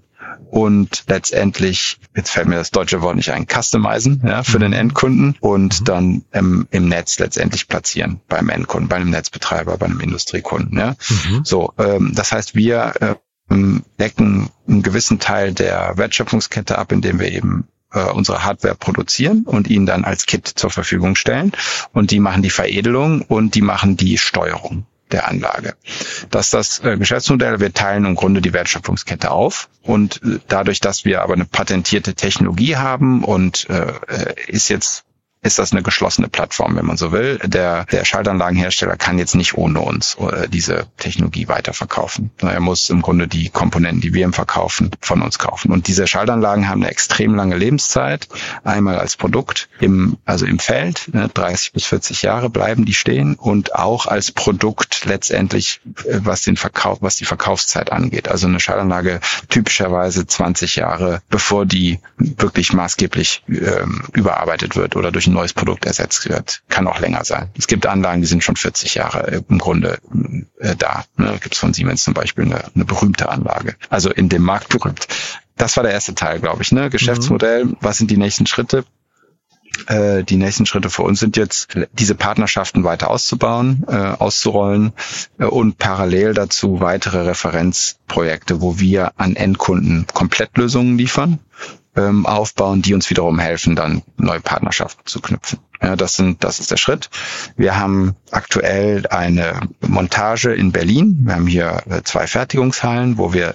und 0.51 1.05
letztendlich, 1.07 1.99
jetzt 2.17 2.31
fällt 2.31 2.49
mir 2.49 2.57
das 2.57 2.73
deutsche 2.73 3.03
Wort 3.03 3.17
nicht 3.17 3.31
ein, 3.31 3.47
customizen 3.47 4.23
ja, 4.25 4.43
für 4.43 4.59
den 4.59 4.73
mhm. 4.73 4.79
Endkunden 4.79 5.37
und 5.41 5.89
dann 5.89 6.25
im, 6.33 6.67
im 6.71 6.89
Netz 6.89 7.19
letztendlich 7.19 7.69
platzieren 7.69 8.21
beim 8.29 8.49
Endkunden, 8.49 8.89
bei 8.89 8.97
einem 8.97 9.11
Netzbetreiber, 9.11 9.77
bei 9.79 9.87
einem 9.87 10.01
Industriekunden. 10.01 10.77
Ja. 10.77 10.97
Mhm. 11.09 11.45
So, 11.45 11.73
ähm, 11.79 12.13
das 12.15 12.33
heißt, 12.33 12.57
wir 12.57 12.95
äh, 13.01 13.15
decken 13.99 14.51
einen 14.69 14.83
gewissen 14.83 15.19
Teil 15.19 15.53
der 15.53 15.97
Wertschöpfungskette 15.97 16.79
ab, 16.79 16.93
indem 16.93 17.21
wir 17.21 17.31
eben 17.31 17.69
äh, 17.93 18.05
unsere 18.05 18.45
Hardware 18.45 18.75
produzieren 18.75 19.45
und 19.45 19.69
ihnen 19.69 19.87
dann 19.87 20.05
als 20.05 20.27
Kit 20.27 20.47
zur 20.47 20.71
Verfügung 20.71 21.17
stellen. 21.17 21.53
Und 21.93 22.11
die 22.11 22.21
machen 22.21 22.43
die 22.43 22.51
Veredelung 22.51 23.23
und 23.23 23.55
die 23.55 23.63
machen 23.63 23.97
die 23.97 24.19
Steuerung 24.19 24.87
der 25.11 25.29
Anlage. 25.29 25.75
Das 26.31 26.47
ist 26.47 26.55
das 26.55 26.79
äh, 26.85 26.97
Geschäftsmodell. 26.97 27.61
Wir 27.61 27.73
teilen 27.73 28.05
im 28.05 28.15
Grunde 28.15 28.41
die 28.41 28.53
Wertschöpfungskette 28.53 29.31
auf 29.31 29.69
und 29.83 30.23
äh, 30.23 30.39
dadurch, 30.49 30.81
dass 30.81 31.05
wir 31.05 31.23
aber 31.23 31.35
eine 31.35 31.45
patentierte 31.45 32.15
Technologie 32.15 32.77
haben 32.77 33.25
und 33.25 33.69
äh, 33.71 33.93
äh 34.07 34.35
ist 34.47 34.69
jetzt 34.69 35.05
ist 35.43 35.59
das 35.59 35.73
eine 35.73 35.83
geschlossene 35.83 36.29
Plattform, 36.29 36.77
wenn 36.77 36.85
man 36.85 36.99
so 36.99 37.13
will. 37.13 37.39
Der, 37.45 37.87
der 37.87 38.05
Schaltanlagenhersteller 38.05 38.97
kann 38.97 39.19
jetzt 39.19 39.35
nicht 39.35 39.55
ohne 39.55 39.81
uns 39.81 40.17
äh, 40.17 40.49
diese 40.49 40.87
Technologie 40.99 41.49
weiterverkaufen. 41.49 42.31
Er 42.41 42.61
muss 42.61 42.91
im 42.91 43.01
Grunde 43.01 43.27
die 43.27 43.49
Komponenten, 43.49 44.03
die 44.03 44.13
wir 44.13 44.25
ihm 44.25 44.35
verkaufen, 44.35 44.91
von 45.01 45.23
uns 45.23 45.39
kaufen. 45.39 45.73
Und 45.73 45.87
diese 45.87 46.07
Schaltanlagen 46.07 46.69
haben 46.69 46.83
eine 46.83 46.91
extrem 46.91 47.35
lange 47.35 47.57
Lebenszeit. 47.57 48.29
Einmal 48.65 48.99
als 48.99 49.17
Produkt 49.17 49.71
im, 49.81 50.19
also 50.27 50.45
im 50.45 50.59
Feld, 50.59 51.09
30 51.13 51.73
ne, 51.73 51.75
bis 51.75 51.87
40 51.87 52.23
Jahre 52.23 52.51
bleiben 52.51 52.85
die 52.85 52.95
stehen 52.95 53.35
und 53.35 53.75
auch 53.75 54.07
als 54.07 54.33
Produkt 54.33 55.07
letztendlich, 55.07 55.81
äh, 56.05 56.21
was 56.23 56.43
den 56.43 56.59
Verkauf, 56.59 56.99
was 57.01 57.17
die 57.17 57.25
Verkaufszeit 57.25 57.93
angeht. 57.93 58.29
Also 58.29 58.47
eine 58.47 58.61
Schaltanlage 58.61 59.21
typischerweise 59.49 60.27
20 60.27 60.77
Jahre, 60.77 61.23
bevor 61.31 61.65
die 61.65 62.01
wirklich 62.19 62.75
maßgeblich 62.75 63.43
ähm, 63.49 64.03
überarbeitet 64.13 64.77
wird 64.77 64.97
oder 64.97 65.11
durch 65.11 65.30
ein 65.31 65.35
neues 65.35 65.53
Produkt 65.53 65.87
ersetzt 65.87 66.29
wird. 66.29 66.63
Kann 66.69 66.87
auch 66.87 67.01
länger 67.01 67.25
sein. 67.25 67.51
Es 67.57 67.67
gibt 67.67 67.87
Anlagen, 67.87 68.21
die 68.21 68.27
sind 68.27 68.45
schon 68.45 68.57
40 68.57 68.95
Jahre 68.95 69.43
im 69.49 69.59
Grunde 69.59 69.99
äh, 70.59 70.77
da. 70.77 71.05
Ne? 71.17 71.39
Gibt 71.41 71.55
es 71.55 71.61
von 71.61 71.73
Siemens 71.73 72.05
zum 72.05 72.15
Beispiel 72.15 72.45
eine, 72.45 72.65
eine 72.75 72.85
berühmte 72.85 73.29
Anlage. 73.29 73.77
Also 73.89 74.11
in 74.11 74.29
dem 74.29 74.43
Markt 74.43 74.69
berühmt. 74.69 75.07
Das 75.57 75.77
war 75.77 75.85
der 75.85 75.93
erste 75.93 76.15
Teil, 76.15 76.41
glaube 76.41 76.63
ich. 76.63 76.73
Ne? 76.73 76.91
Geschäftsmodell, 76.91 77.65
mhm. 77.65 77.77
was 77.81 77.99
sind 77.99 78.11
die 78.11 78.17
nächsten 78.17 78.47
Schritte? 78.47 78.85
Äh, 79.87 80.25
die 80.25 80.37
nächsten 80.37 80.67
Schritte 80.67 80.91
für 80.91 81.03
uns 81.03 81.21
sind 81.21 81.37
jetzt, 81.37 81.69
diese 81.93 82.15
Partnerschaften 82.15 82.85
weiter 82.85 83.11
auszubauen, 83.11 83.85
äh, 83.89 83.95
auszurollen 83.95 84.93
äh, 85.39 85.45
und 85.45 85.79
parallel 85.79 86.35
dazu 86.35 86.81
weitere 86.81 87.21
Referenzprojekte, 87.21 88.61
wo 88.61 88.79
wir 88.79 89.13
an 89.17 89.37
Endkunden 89.37 90.07
Komplettlösungen 90.13 90.99
liefern 90.99 91.39
ähm, 91.97 92.27
aufbauen, 92.27 92.83
die 92.83 92.95
uns 92.95 93.11
wiederum 93.11 93.39
helfen, 93.39 93.77
dann 93.77 94.03
neue 94.17 94.41
Partnerschaften 94.41 95.07
zu 95.07 95.21
knüpfen. 95.21 95.59
Ja, 95.83 95.97
das 95.97 96.17
sind, 96.17 96.45
das 96.45 96.61
ist 96.61 96.71
der 96.71 96.77
Schritt. 96.77 97.09
Wir 97.57 97.79
haben 97.79 98.15
aktuell 98.31 99.07
eine 99.07 99.61
Montage 99.81 100.53
in 100.53 100.73
Berlin. 100.73 101.21
Wir 101.25 101.35
haben 101.35 101.47
hier 101.47 101.83
äh, 101.89 102.03
zwei 102.03 102.27
Fertigungshallen, 102.27 103.17
wo 103.17 103.33
wir 103.33 103.55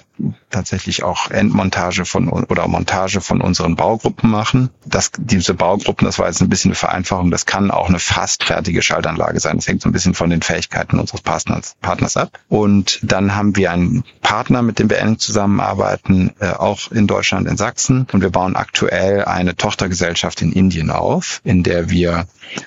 tatsächlich 0.50 1.02
auch 1.02 1.30
Endmontage 1.30 2.04
von 2.04 2.28
oder 2.28 2.66
Montage 2.68 3.20
von 3.20 3.40
unseren 3.40 3.76
Baugruppen 3.76 4.30
machen. 4.30 4.70
Das, 4.84 5.10
diese 5.18 5.54
Baugruppen, 5.54 6.06
das 6.06 6.18
war 6.18 6.26
jetzt 6.26 6.40
ein 6.40 6.48
bisschen 6.48 6.70
eine 6.70 6.76
Vereinfachung, 6.76 7.30
das 7.30 7.46
kann 7.46 7.70
auch 7.70 7.88
eine 7.88 7.98
fast 7.98 8.44
fertige 8.44 8.82
Schaltanlage 8.82 9.40
sein. 9.40 9.56
Das 9.56 9.68
hängt 9.68 9.82
so 9.82 9.88
ein 9.88 9.92
bisschen 9.92 10.14
von 10.14 10.30
den 10.30 10.42
Fähigkeiten 10.42 10.98
unseres 10.98 11.20
Partners, 11.20 11.76
Partners 11.80 12.16
ab. 12.16 12.38
Und 12.48 13.00
dann 13.02 13.34
haben 13.34 13.56
wir 13.56 13.70
einen 13.70 14.04
Partner, 14.22 14.62
mit 14.62 14.78
dem 14.78 14.90
wir 14.90 14.98
eng 14.98 15.18
zusammenarbeiten, 15.18 16.32
äh, 16.40 16.50
auch 16.50 16.90
in 16.90 17.06
Deutschland, 17.06 17.48
in 17.48 17.56
Sachsen. 17.56 18.06
Und 18.12 18.22
wir 18.22 18.30
bauen 18.30 18.56
aktuell 18.56 19.24
eine 19.24 19.56
Tochtergesellschaft 19.56 20.42
in 20.42 20.52
Indien 20.52 20.90
auf, 20.90 21.40
in 21.44 21.62
der 21.62 21.90
wir 21.90 22.26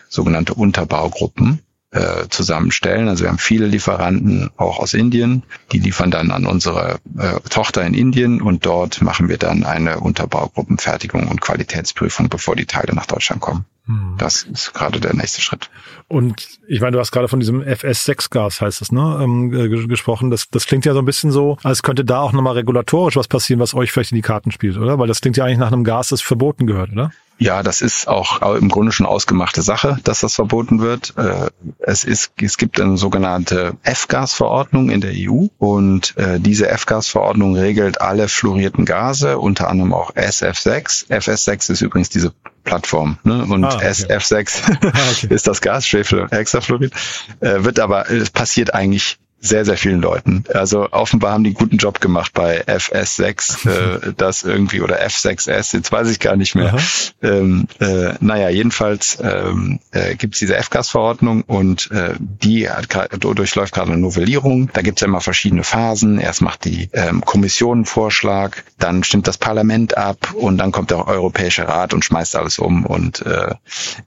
sogenannte 0.10 0.54
Unterbaugruppen 0.54 1.62
äh, 1.92 2.28
zusammenstellen. 2.30 3.08
Also 3.08 3.24
wir 3.24 3.30
haben 3.30 3.40
viele 3.40 3.66
Lieferanten 3.66 4.52
auch 4.58 4.80
aus 4.80 4.94
Indien, 4.94 5.44
die 5.72 5.80
liefern 5.80 6.12
dann 6.12 6.32
an 6.32 6.46
unsere 6.46 7.00
äh, 7.18 7.40
Tochter 7.50 7.86
in 7.86 7.94
Indien 7.94 8.42
und 8.42 8.66
dort 8.66 9.02
machen 9.02 9.28
wir 9.28 9.38
dann 9.38 9.64
eine 9.64 10.00
Unterbaugruppenfertigung 10.00 11.28
und 11.28 11.42
Qualitätsprüfung, 11.42 12.30
bevor 12.30 12.56
die 12.56 12.66
Teile 12.66 12.94
nach 12.94 13.08
Deutschland 13.08 13.42
kommen. 13.42 13.66
Hm. 13.86 14.16
Das 14.18 14.44
ist 14.44 14.74
gerade 14.74 15.00
der 15.00 15.16
nächste 15.16 15.42
Schritt. 15.42 15.72
Und 16.10 16.60
ich 16.68 16.82
meine, 16.82 16.94
du 16.94 17.00
hast 17.00 17.12
gerade 17.12 17.28
von 17.28 17.40
diesem 17.40 17.62
FS6-Gas, 17.62 18.62
heißt 18.62 18.82
es, 18.82 18.92
ne, 18.92 19.20
ähm, 19.22 19.52
gesprochen. 19.88 20.32
Das, 20.32 20.50
das 20.50 20.66
klingt 20.66 20.86
ja 20.86 20.94
so 20.94 21.00
ein 21.00 21.06
bisschen 21.06 21.32
so, 21.32 21.58
als 21.64 21.84
könnte 21.84 22.04
da 22.04 22.22
auch 22.22 22.34
nochmal 22.34 22.56
regulatorisch 22.56 23.16
was 23.16 23.28
passieren, 23.28 23.60
was 23.60 23.76
euch 23.76 23.92
vielleicht 23.92 24.12
in 24.12 24.16
die 24.16 24.24
Karten 24.24 24.52
spielt, 24.52 24.78
oder? 24.78 24.98
Weil 24.98 25.08
das 25.08 25.22
klingt 25.22 25.38
ja 25.38 25.46
eigentlich 25.46 25.60
nach 25.60 25.72
einem 25.72 25.84
Gas, 25.84 26.10
das 26.10 26.22
verboten 26.22 26.66
gehört, 26.66 26.92
oder? 26.92 27.12
Ja, 27.42 27.64
das 27.64 27.80
ist 27.80 28.10
auch 28.10 28.42
im 28.56 28.68
Grunde 28.68 28.92
schon 28.92 29.06
ausgemachte 29.06 29.62
Sache, 29.62 29.98
dass 30.04 30.20
das 30.20 30.36
verboten 30.36 30.82
wird. 30.82 31.14
Äh, 31.16 31.50
es 31.80 32.04
ist, 32.04 32.34
es 32.42 32.58
gibt 32.58 32.82
eine 32.82 32.98
sogenannte 32.98 33.78
F-Gas-Verordnung 33.84 34.90
in 34.90 35.00
der 35.00 35.14
EU 35.16 35.46
und 35.58 36.18
äh, 36.18 36.40
diese 36.42 36.68
F-Gas-Verordnung 36.70 37.56
regelt 37.56 38.02
alle 38.02 38.28
fluorierten 38.28 38.84
Gase, 38.84 39.38
unter 39.38 39.70
anderem 39.70 39.94
auch 39.94 40.14
SF6. 40.16 41.08
FS6 41.08 41.72
ist 41.72 41.82
übrigens 41.82 42.10
diese 42.10 42.34
Plattform 42.70 43.18
ne? 43.24 43.46
und 43.46 43.64
ah, 43.64 43.76
okay. 43.76 43.88
SF6 43.88 44.62
ah, 44.84 44.90
okay. 45.12 45.28
ist 45.34 45.48
das 45.48 45.62
Gas, 45.62 45.88
Schwefelhexafluorid. 45.88 46.94
Äh, 47.40 47.64
wird 47.64 47.80
aber, 47.80 48.10
es 48.12 48.30
passiert 48.30 48.76
eigentlich 48.76 49.18
sehr, 49.42 49.66
sehr 49.66 49.78
vielen 49.78 50.02
Leuten. 50.02 50.44
Also 50.54 50.90
offenbar 50.92 51.34
haben 51.34 51.44
die 51.44 51.50
einen 51.50 51.56
guten 51.56 51.78
Job 51.78 52.02
gemacht 52.02 52.34
bei 52.34 52.66
FS6, 52.66 54.08
äh, 54.10 54.14
das 54.16 54.44
irgendwie, 54.44 54.82
oder 54.82 55.02
F6S, 55.06 55.74
jetzt 55.76 55.92
weiß 55.92 56.10
ich 56.10 56.20
gar 56.20 56.36
nicht 56.36 56.56
mehr. 56.56 56.78
Ähm, 57.22 57.68
äh, 57.80 58.14
naja, 58.20 58.50
jedenfalls 58.50 59.18
ähm, 59.22 59.80
äh, 59.92 60.16
gibt 60.16 60.36
es 60.36 60.40
diese 60.40 60.58
F-Gas-Verordnung 60.58 61.44
und 61.44 61.90
äh, 61.92 62.16
die 62.20 62.70
hat 62.70 62.90
grad, 62.90 63.12
durchläuft 63.20 63.74
gerade 63.74 63.92
eine 63.92 64.02
Novellierung. 64.02 64.70
Da 64.74 64.82
gibt 64.82 65.00
es 65.00 65.02
ja 65.02 65.08
immer 65.08 65.22
verschiedene 65.22 65.64
Phasen. 65.64 66.20
Erst 66.20 66.42
macht 66.42 66.66
die 66.66 66.90
ähm, 66.94 67.24
Kommission 67.24 67.80
einen 67.80 67.86
Vorschlag, 67.86 68.58
dann 68.78 69.04
stimmt 69.04 69.28
das 69.28 69.38
Parlament 69.38 69.98
ab 69.98 70.34
und 70.34 70.58
dann 70.58 70.72
kommt 70.72 70.92
der 70.92 71.08
Europäische 71.08 71.68
Rat 71.68 71.94
und 71.94 72.04
schmeißt 72.04 72.36
alles 72.36 72.60
um. 72.60 72.86
Und 72.86 73.26
äh, 73.26 73.56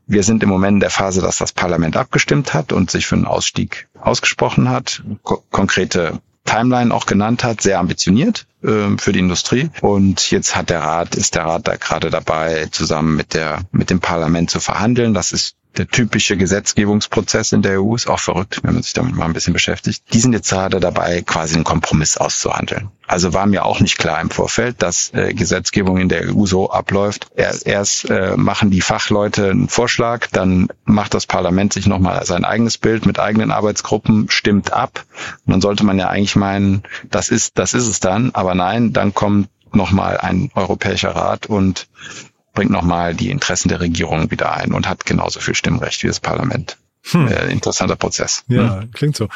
wir 0.07 0.23
sind 0.23 0.42
im 0.42 0.49
Moment 0.49 0.77
in 0.77 0.81
der 0.81 0.90
Phase, 0.90 1.21
dass 1.21 1.38
das 1.38 1.53
Parlament 1.53 1.97
abgestimmt 1.97 2.55
hat 2.55 2.73
und 2.73 2.90
sich 2.90 3.07
für 3.07 3.14
einen 3.14 3.27
Ausstieg 3.27 3.88
ausgesprochen 4.03 4.69
hat 4.69 5.03
ko 5.23 5.43
konkrete 5.51 6.21
Timeline 6.45 6.93
auch 6.93 7.07
genannt 7.07 7.45
hat, 7.45 7.61
sehr 7.61 7.79
ambitioniert 7.79 8.47
äh, 8.62 8.97
für 8.99 9.12
die 9.12 9.21
Industrie. 9.21 9.71
Und 9.81 10.31
jetzt 10.31 10.57
hat 10.57 10.71
der 10.71 10.81
Rat, 10.81 11.15
ist 11.15 11.35
der 11.37 11.45
Rat 11.45 11.69
da 11.69 11.77
gerade 11.77 12.11
dabei, 12.11 12.67
zusammen 12.71 13.17
mit 13.17 13.35
der, 13.35 13.61
mit 13.71 13.91
dem 13.91 14.01
Parlament 14.01 14.51
zu 14.51 14.59
verhandeln. 14.59 15.15
Das 15.15 15.33
ist 15.33 15.55
der 15.77 15.89
typische 15.89 16.37
Gesetzgebungsprozess 16.37 17.53
in 17.53 17.63
der 17.63 17.81
EU 17.81 17.95
ist 17.95 18.09
auch 18.09 18.21
verrückt, 18.21 18.61
wenn 18.63 18.75
man 18.75 18.83
sich 18.83 18.93
damit 18.93 19.15
mal 19.15 19.25
ein 19.25 19.33
bisschen 19.33 19.53
beschäftigt. 19.53 20.05
Die 20.13 20.21
sind 20.21 20.33
jetzt 20.33 20.51
gerade 20.51 20.81
dabei, 20.81 21.23
quasi 21.23 21.55
einen 21.55 21.65
Kompromiss 21.65 22.17
auszuhandeln. 22.17 22.91
Also 23.07 23.33
war 23.35 23.47
mir 23.47 23.65
auch 23.65 23.81
nicht 23.81 23.99
klar 23.99 24.21
im 24.21 24.31
Vorfeld, 24.31 24.83
dass 24.83 25.13
äh, 25.15 25.35
Gesetzgebung 25.35 25.99
in 25.99 26.09
der 26.09 26.35
EU 26.35 26.47
so 26.47 26.71
abläuft. 26.71 27.29
Erst, 27.35 27.67
erst 27.67 28.11
äh, 28.11 28.37
machen 28.37 28.71
die 28.71 28.81
Fachleute 28.81 29.51
einen 29.51 29.69
Vorschlag, 29.69 30.29
dann 30.33 30.69
macht 30.85 31.15
das 31.15 31.27
Parlament 31.27 31.73
sich 31.73 31.87
nochmal 31.87 32.25
sein 32.27 32.45
eigenes 32.45 32.79
Bild 32.79 33.07
mit 33.07 33.19
eigenen 33.19 33.51
Arbeitsgruppen, 33.51 34.31
stimmt 34.31 34.73
ab. 34.73 35.05
Und 35.47 35.53
dann 35.53 35.61
sollte 35.61 35.85
man 35.85 35.99
ja 35.99 36.09
eigentlich 36.09 36.37
meinen, 36.37 36.83
das 37.11 37.29
ist, 37.29 37.59
das 37.59 37.75
ist 37.75 37.87
es 37.87 38.01
dann. 38.01 38.31
Aber 38.35 38.55
nein, 38.55 38.93
dann 38.93 39.15
kommt 39.15 39.49
nochmal 39.75 40.19
ein 40.19 40.51
Europäischer 40.55 41.15
Rat 41.15 41.47
und 41.47 41.89
bringt 42.53 42.71
nochmal 42.71 43.15
die 43.15 43.31
Interessen 43.31 43.69
der 43.69 43.81
Regierung 43.81 44.31
wieder 44.31 44.53
ein 44.53 44.73
und 44.73 44.88
hat 44.88 45.07
genauso 45.07 45.41
viel 45.41 45.55
Stimmrecht 45.55 46.03
wie 46.03 46.09
das 46.09 46.21
Parlament. 46.21 46.77
Hm. 47.11 47.27
Äh, 47.27 47.51
interessanter 47.51 47.97
Prozess. 47.97 48.45
Ja, 48.49 48.81
hm. 48.81 48.91
klingt 48.93 49.17
so. 49.17 49.29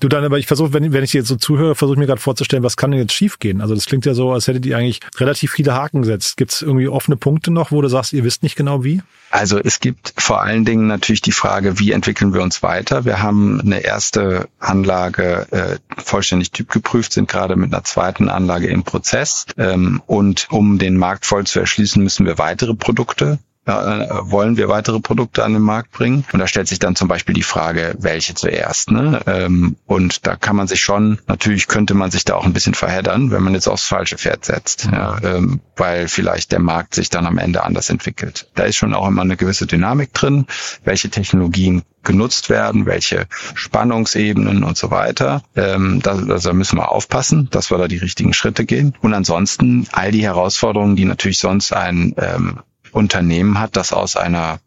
Du 0.00 0.08
dann, 0.08 0.24
aber 0.24 0.38
ich 0.38 0.46
versuche, 0.46 0.74
wenn, 0.74 0.92
wenn 0.92 1.02
ich 1.02 1.12
dir 1.12 1.18
jetzt 1.18 1.28
so 1.28 1.36
zuhöre, 1.36 1.74
versuche 1.74 1.96
ich 1.96 1.98
mir 1.98 2.06
gerade 2.06 2.20
vorzustellen, 2.20 2.62
was 2.62 2.76
kann 2.76 2.90
denn 2.90 3.00
jetzt 3.00 3.14
schiefgehen? 3.14 3.62
Also 3.62 3.74
das 3.74 3.86
klingt 3.86 4.04
ja 4.04 4.12
so, 4.12 4.32
als 4.32 4.46
hättet 4.46 4.66
ihr 4.66 4.76
eigentlich 4.76 5.00
relativ 5.16 5.52
viele 5.52 5.72
Haken 5.74 6.02
gesetzt. 6.02 6.36
Gibt 6.36 6.52
es 6.52 6.62
irgendwie 6.62 6.88
offene 6.88 7.16
Punkte 7.16 7.50
noch, 7.50 7.72
wo 7.72 7.80
du 7.80 7.88
sagst, 7.88 8.12
ihr 8.12 8.22
wisst 8.22 8.42
nicht 8.42 8.56
genau 8.56 8.84
wie? 8.84 9.02
Also 9.30 9.58
es 9.58 9.80
gibt 9.80 10.12
vor 10.18 10.42
allen 10.42 10.66
Dingen 10.66 10.86
natürlich 10.86 11.22
die 11.22 11.32
Frage, 11.32 11.78
wie 11.78 11.92
entwickeln 11.92 12.34
wir 12.34 12.42
uns 12.42 12.62
weiter? 12.62 13.06
Wir 13.06 13.22
haben 13.22 13.60
eine 13.60 13.80
erste 13.80 14.48
Anlage 14.58 15.46
äh, 15.50 15.78
vollständig 16.02 16.52
typgeprüft, 16.52 17.14
sind 17.14 17.28
gerade 17.28 17.56
mit 17.56 17.72
einer 17.72 17.84
zweiten 17.84 18.28
Anlage 18.28 18.66
im 18.66 18.84
Prozess. 18.84 19.46
Ähm, 19.56 20.02
und 20.06 20.48
um 20.50 20.78
den 20.78 20.98
Markt 20.98 21.24
voll 21.24 21.46
zu 21.46 21.60
erschließen, 21.60 22.02
müssen 22.02 22.26
wir 22.26 22.36
weitere 22.36 22.74
Produkte 22.74 23.38
äh, 23.66 24.08
wollen 24.30 24.56
wir 24.56 24.68
weitere 24.68 25.00
Produkte 25.00 25.44
an 25.44 25.52
den 25.52 25.62
Markt 25.62 25.90
bringen? 25.92 26.24
Und 26.32 26.38
da 26.38 26.46
stellt 26.46 26.68
sich 26.68 26.78
dann 26.78 26.96
zum 26.96 27.08
Beispiel 27.08 27.34
die 27.34 27.42
Frage, 27.42 27.96
welche 27.98 28.34
zuerst. 28.34 28.90
Ne? 28.90 29.20
Ähm, 29.26 29.76
und 29.86 30.26
da 30.26 30.36
kann 30.36 30.56
man 30.56 30.68
sich 30.68 30.80
schon, 30.80 31.18
natürlich 31.26 31.66
könnte 31.66 31.94
man 31.94 32.10
sich 32.10 32.24
da 32.24 32.34
auch 32.34 32.44
ein 32.44 32.52
bisschen 32.52 32.74
verheddern, 32.74 33.30
wenn 33.30 33.42
man 33.42 33.54
jetzt 33.54 33.68
aufs 33.68 33.86
falsche 33.86 34.18
Pferd 34.18 34.44
setzt, 34.44 34.88
ja, 34.92 35.18
ähm, 35.22 35.60
weil 35.76 36.08
vielleicht 36.08 36.52
der 36.52 36.60
Markt 36.60 36.94
sich 36.94 37.10
dann 37.10 37.26
am 37.26 37.38
Ende 37.38 37.64
anders 37.64 37.90
entwickelt. 37.90 38.48
Da 38.54 38.64
ist 38.64 38.76
schon 38.76 38.94
auch 38.94 39.08
immer 39.08 39.22
eine 39.22 39.36
gewisse 39.36 39.66
Dynamik 39.66 40.12
drin, 40.14 40.46
welche 40.84 41.10
Technologien 41.10 41.82
genutzt 42.06 42.48
werden, 42.48 42.86
welche 42.86 43.26
Spannungsebenen 43.54 44.62
und 44.64 44.78
so 44.78 44.90
weiter. 44.90 45.42
Ähm, 45.56 46.00
da, 46.02 46.14
da 46.14 46.52
müssen 46.52 46.78
wir 46.78 46.92
aufpassen, 46.92 47.48
dass 47.50 47.70
wir 47.70 47.78
da 47.78 47.88
die 47.88 47.98
richtigen 47.98 48.32
Schritte 48.32 48.64
gehen. 48.64 48.94
Und 49.02 49.12
ansonsten 49.12 49.86
all 49.92 50.12
die 50.12 50.22
Herausforderungen, 50.22 50.96
die 50.96 51.04
natürlich 51.04 51.38
sonst 51.38 51.72
ein 51.72 52.14
ähm, 52.16 52.60
Unternehmen 52.96 53.60
hat, 53.60 53.76
das 53.76 53.92
aus 53.92 54.16
einer 54.16 54.58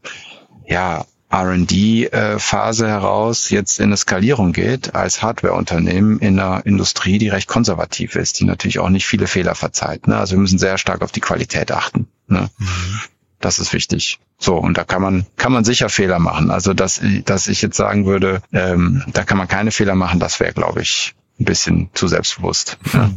ja, 0.66 1.06
R&D-Phase 1.32 2.88
heraus 2.88 3.50
jetzt 3.50 3.80
in 3.80 3.88
eine 3.88 3.98
Skalierung 3.98 4.52
geht, 4.52 4.96
als 4.96 5.22
Hardware-Unternehmen 5.22 6.20
in 6.20 6.40
einer 6.40 6.66
Industrie, 6.66 7.18
die 7.18 7.30
recht 7.30 7.48
konservativ 7.48 8.16
ist, 8.16 8.40
die 8.40 8.46
natürlich 8.46 8.80
auch 8.80 8.90
nicht 8.90 9.06
viele 9.06 9.28
Fehler 9.28 9.56
verzeiht. 9.56 10.08
Ne? 10.08 10.18
Also 10.18 10.34
wir 10.36 10.40
müssen 10.40 10.60
sehr 10.60 10.78
stark 10.78 11.02
auf 11.02 11.12
die 11.12 11.20
Qualität 11.20 11.72
achten. 11.72 12.08
Ne? 12.28 12.50
Mhm. 12.58 13.00
Das 13.40 13.60
ist 13.60 13.74
wichtig. 13.74 14.20
So, 14.38 14.58
und 14.58 14.78
da 14.78 14.84
kann 14.84 15.02
man, 15.02 15.26
kann 15.38 15.52
man 15.52 15.64
sicher 15.64 15.90
Fehler 15.90 16.20
machen. 16.20 16.50
Also, 16.50 16.74
dass, 16.74 17.02
dass 17.26 17.48
ich 17.48 17.62
jetzt 17.62 17.78
sagen 17.78 18.06
würde, 18.06 18.42
ähm, 18.52 19.04
da 19.14 19.24
kann 19.24 19.38
man 19.38 19.48
keine 19.48 19.72
Fehler 19.72 19.96
machen, 19.96 20.20
das 20.20 20.40
wäre, 20.40 20.54
glaube 20.54 20.82
ich, 20.82 21.16
ein 21.40 21.46
bisschen 21.46 21.90
zu 21.94 22.08
selbstbewusst. 22.08 22.78
Ja. 22.94 23.12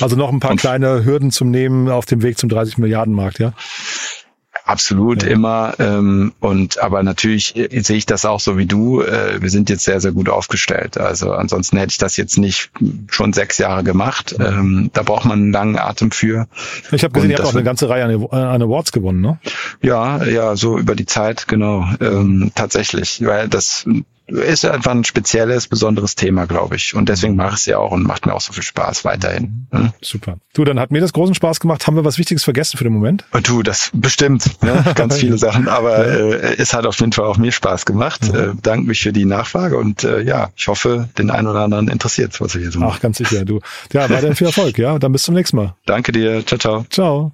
Also 0.00 0.14
noch 0.16 0.32
ein 0.32 0.38
paar 0.38 0.52
und, 0.52 0.60
kleine 0.60 1.04
Hürden 1.04 1.32
zum 1.32 1.50
Nehmen 1.50 1.88
auf 1.88 2.06
dem 2.06 2.22
Weg 2.22 2.38
zum 2.38 2.48
30 2.48 2.78
Milliarden 2.78 3.14
Markt, 3.14 3.40
ja? 3.40 3.52
Absolut 4.64 5.22
ja. 5.22 5.28
immer. 5.28 5.74
Ähm, 5.78 6.32
und 6.40 6.78
aber 6.78 7.02
natürlich 7.02 7.54
äh, 7.54 7.80
sehe 7.80 7.98
ich 7.98 8.06
das 8.06 8.24
auch 8.24 8.40
so 8.40 8.56
wie 8.56 8.64
du. 8.64 9.02
Äh, 9.02 9.42
wir 9.42 9.50
sind 9.50 9.68
jetzt 9.68 9.84
sehr, 9.84 10.00
sehr 10.00 10.12
gut 10.12 10.30
aufgestellt. 10.30 10.96
Also 10.96 11.32
ansonsten 11.32 11.76
hätte 11.76 11.90
ich 11.90 11.98
das 11.98 12.16
jetzt 12.16 12.38
nicht 12.38 12.70
schon 13.10 13.34
sechs 13.34 13.58
Jahre 13.58 13.84
gemacht. 13.84 14.34
Ähm, 14.40 14.90
da 14.94 15.02
braucht 15.02 15.26
man 15.26 15.38
einen 15.38 15.52
langen 15.52 15.78
Atem 15.78 16.10
für. 16.10 16.48
Ich 16.92 17.04
habe 17.04 17.12
gesehen, 17.12 17.30
ihr 17.30 17.36
habt 17.36 17.46
auch 17.46 17.54
eine 17.54 17.62
ganze 17.62 17.90
Reihe 17.90 18.04
an, 18.04 18.24
an 18.30 18.62
Awards 18.62 18.92
gewonnen, 18.92 19.20
ne? 19.20 19.38
Ja, 19.82 20.24
ja, 20.24 20.56
so 20.56 20.78
über 20.78 20.94
die 20.94 21.06
Zeit, 21.06 21.46
genau. 21.46 21.86
Ähm, 22.00 22.50
tatsächlich. 22.54 23.22
Weil 23.24 23.48
das 23.48 23.86
ist 24.26 24.64
einfach 24.64 24.92
ein 24.92 25.04
spezielles, 25.04 25.68
besonderes 25.68 26.14
Thema, 26.14 26.46
glaube 26.46 26.76
ich. 26.76 26.94
Und 26.94 27.08
deswegen 27.08 27.36
mache 27.36 27.54
ich 27.54 27.60
es 27.60 27.66
ja 27.66 27.78
auch 27.78 27.90
und 27.90 28.04
macht 28.04 28.24
mir 28.24 28.32
auch 28.32 28.40
so 28.40 28.52
viel 28.52 28.62
Spaß 28.62 29.04
weiterhin. 29.04 29.66
Mhm. 29.70 29.92
Super. 30.00 30.38
Du, 30.54 30.64
dann 30.64 30.80
hat 30.80 30.90
mir 30.90 31.00
das 31.00 31.12
großen 31.12 31.34
Spaß 31.34 31.60
gemacht. 31.60 31.86
Haben 31.86 31.96
wir 31.96 32.04
was 32.04 32.16
Wichtiges 32.16 32.42
vergessen 32.42 32.78
für 32.78 32.84
den 32.84 32.94
Moment? 32.94 33.24
Und 33.32 33.48
du, 33.48 33.62
das 33.62 33.90
bestimmt. 33.92 34.50
Ja, 34.64 34.92
ganz 34.94 35.18
viele 35.18 35.36
Sachen. 35.36 35.68
Aber 35.68 36.06
äh, 36.06 36.56
es 36.56 36.72
hat 36.72 36.86
auf 36.86 36.98
jeden 37.00 37.12
Fall 37.12 37.26
auch 37.26 37.36
mir 37.36 37.52
Spaß 37.52 37.84
gemacht. 37.84 38.32
Mhm. 38.32 38.38
Äh, 38.38 38.52
danke 38.62 38.88
mich 38.88 39.02
für 39.02 39.12
die 39.12 39.26
Nachfrage 39.26 39.76
und 39.76 40.04
äh, 40.04 40.22
ja, 40.22 40.50
ich 40.56 40.68
hoffe, 40.68 41.08
den 41.18 41.30
einen 41.30 41.46
oder 41.46 41.60
anderen 41.60 41.88
interessiert, 41.88 42.40
was 42.40 42.54
wir 42.54 42.62
hier 42.62 42.70
so 42.70 42.78
machen. 42.80 42.94
Ach, 42.96 43.00
ganz 43.00 43.18
sicher. 43.18 43.44
Du. 43.44 43.60
Ja, 43.92 44.08
weiterhin 44.08 44.36
viel 44.36 44.46
Erfolg. 44.46 44.78
Ja, 44.78 44.98
dann 44.98 45.12
bis 45.12 45.24
zum 45.24 45.34
nächsten 45.34 45.56
Mal. 45.56 45.74
Danke 45.84 46.12
dir. 46.12 46.44
Ciao, 46.46 46.58
ciao. 46.58 46.86
Ciao. 46.88 47.32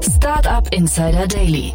Startup 0.00 0.72
Insider 0.72 1.26
Daily 1.26 1.74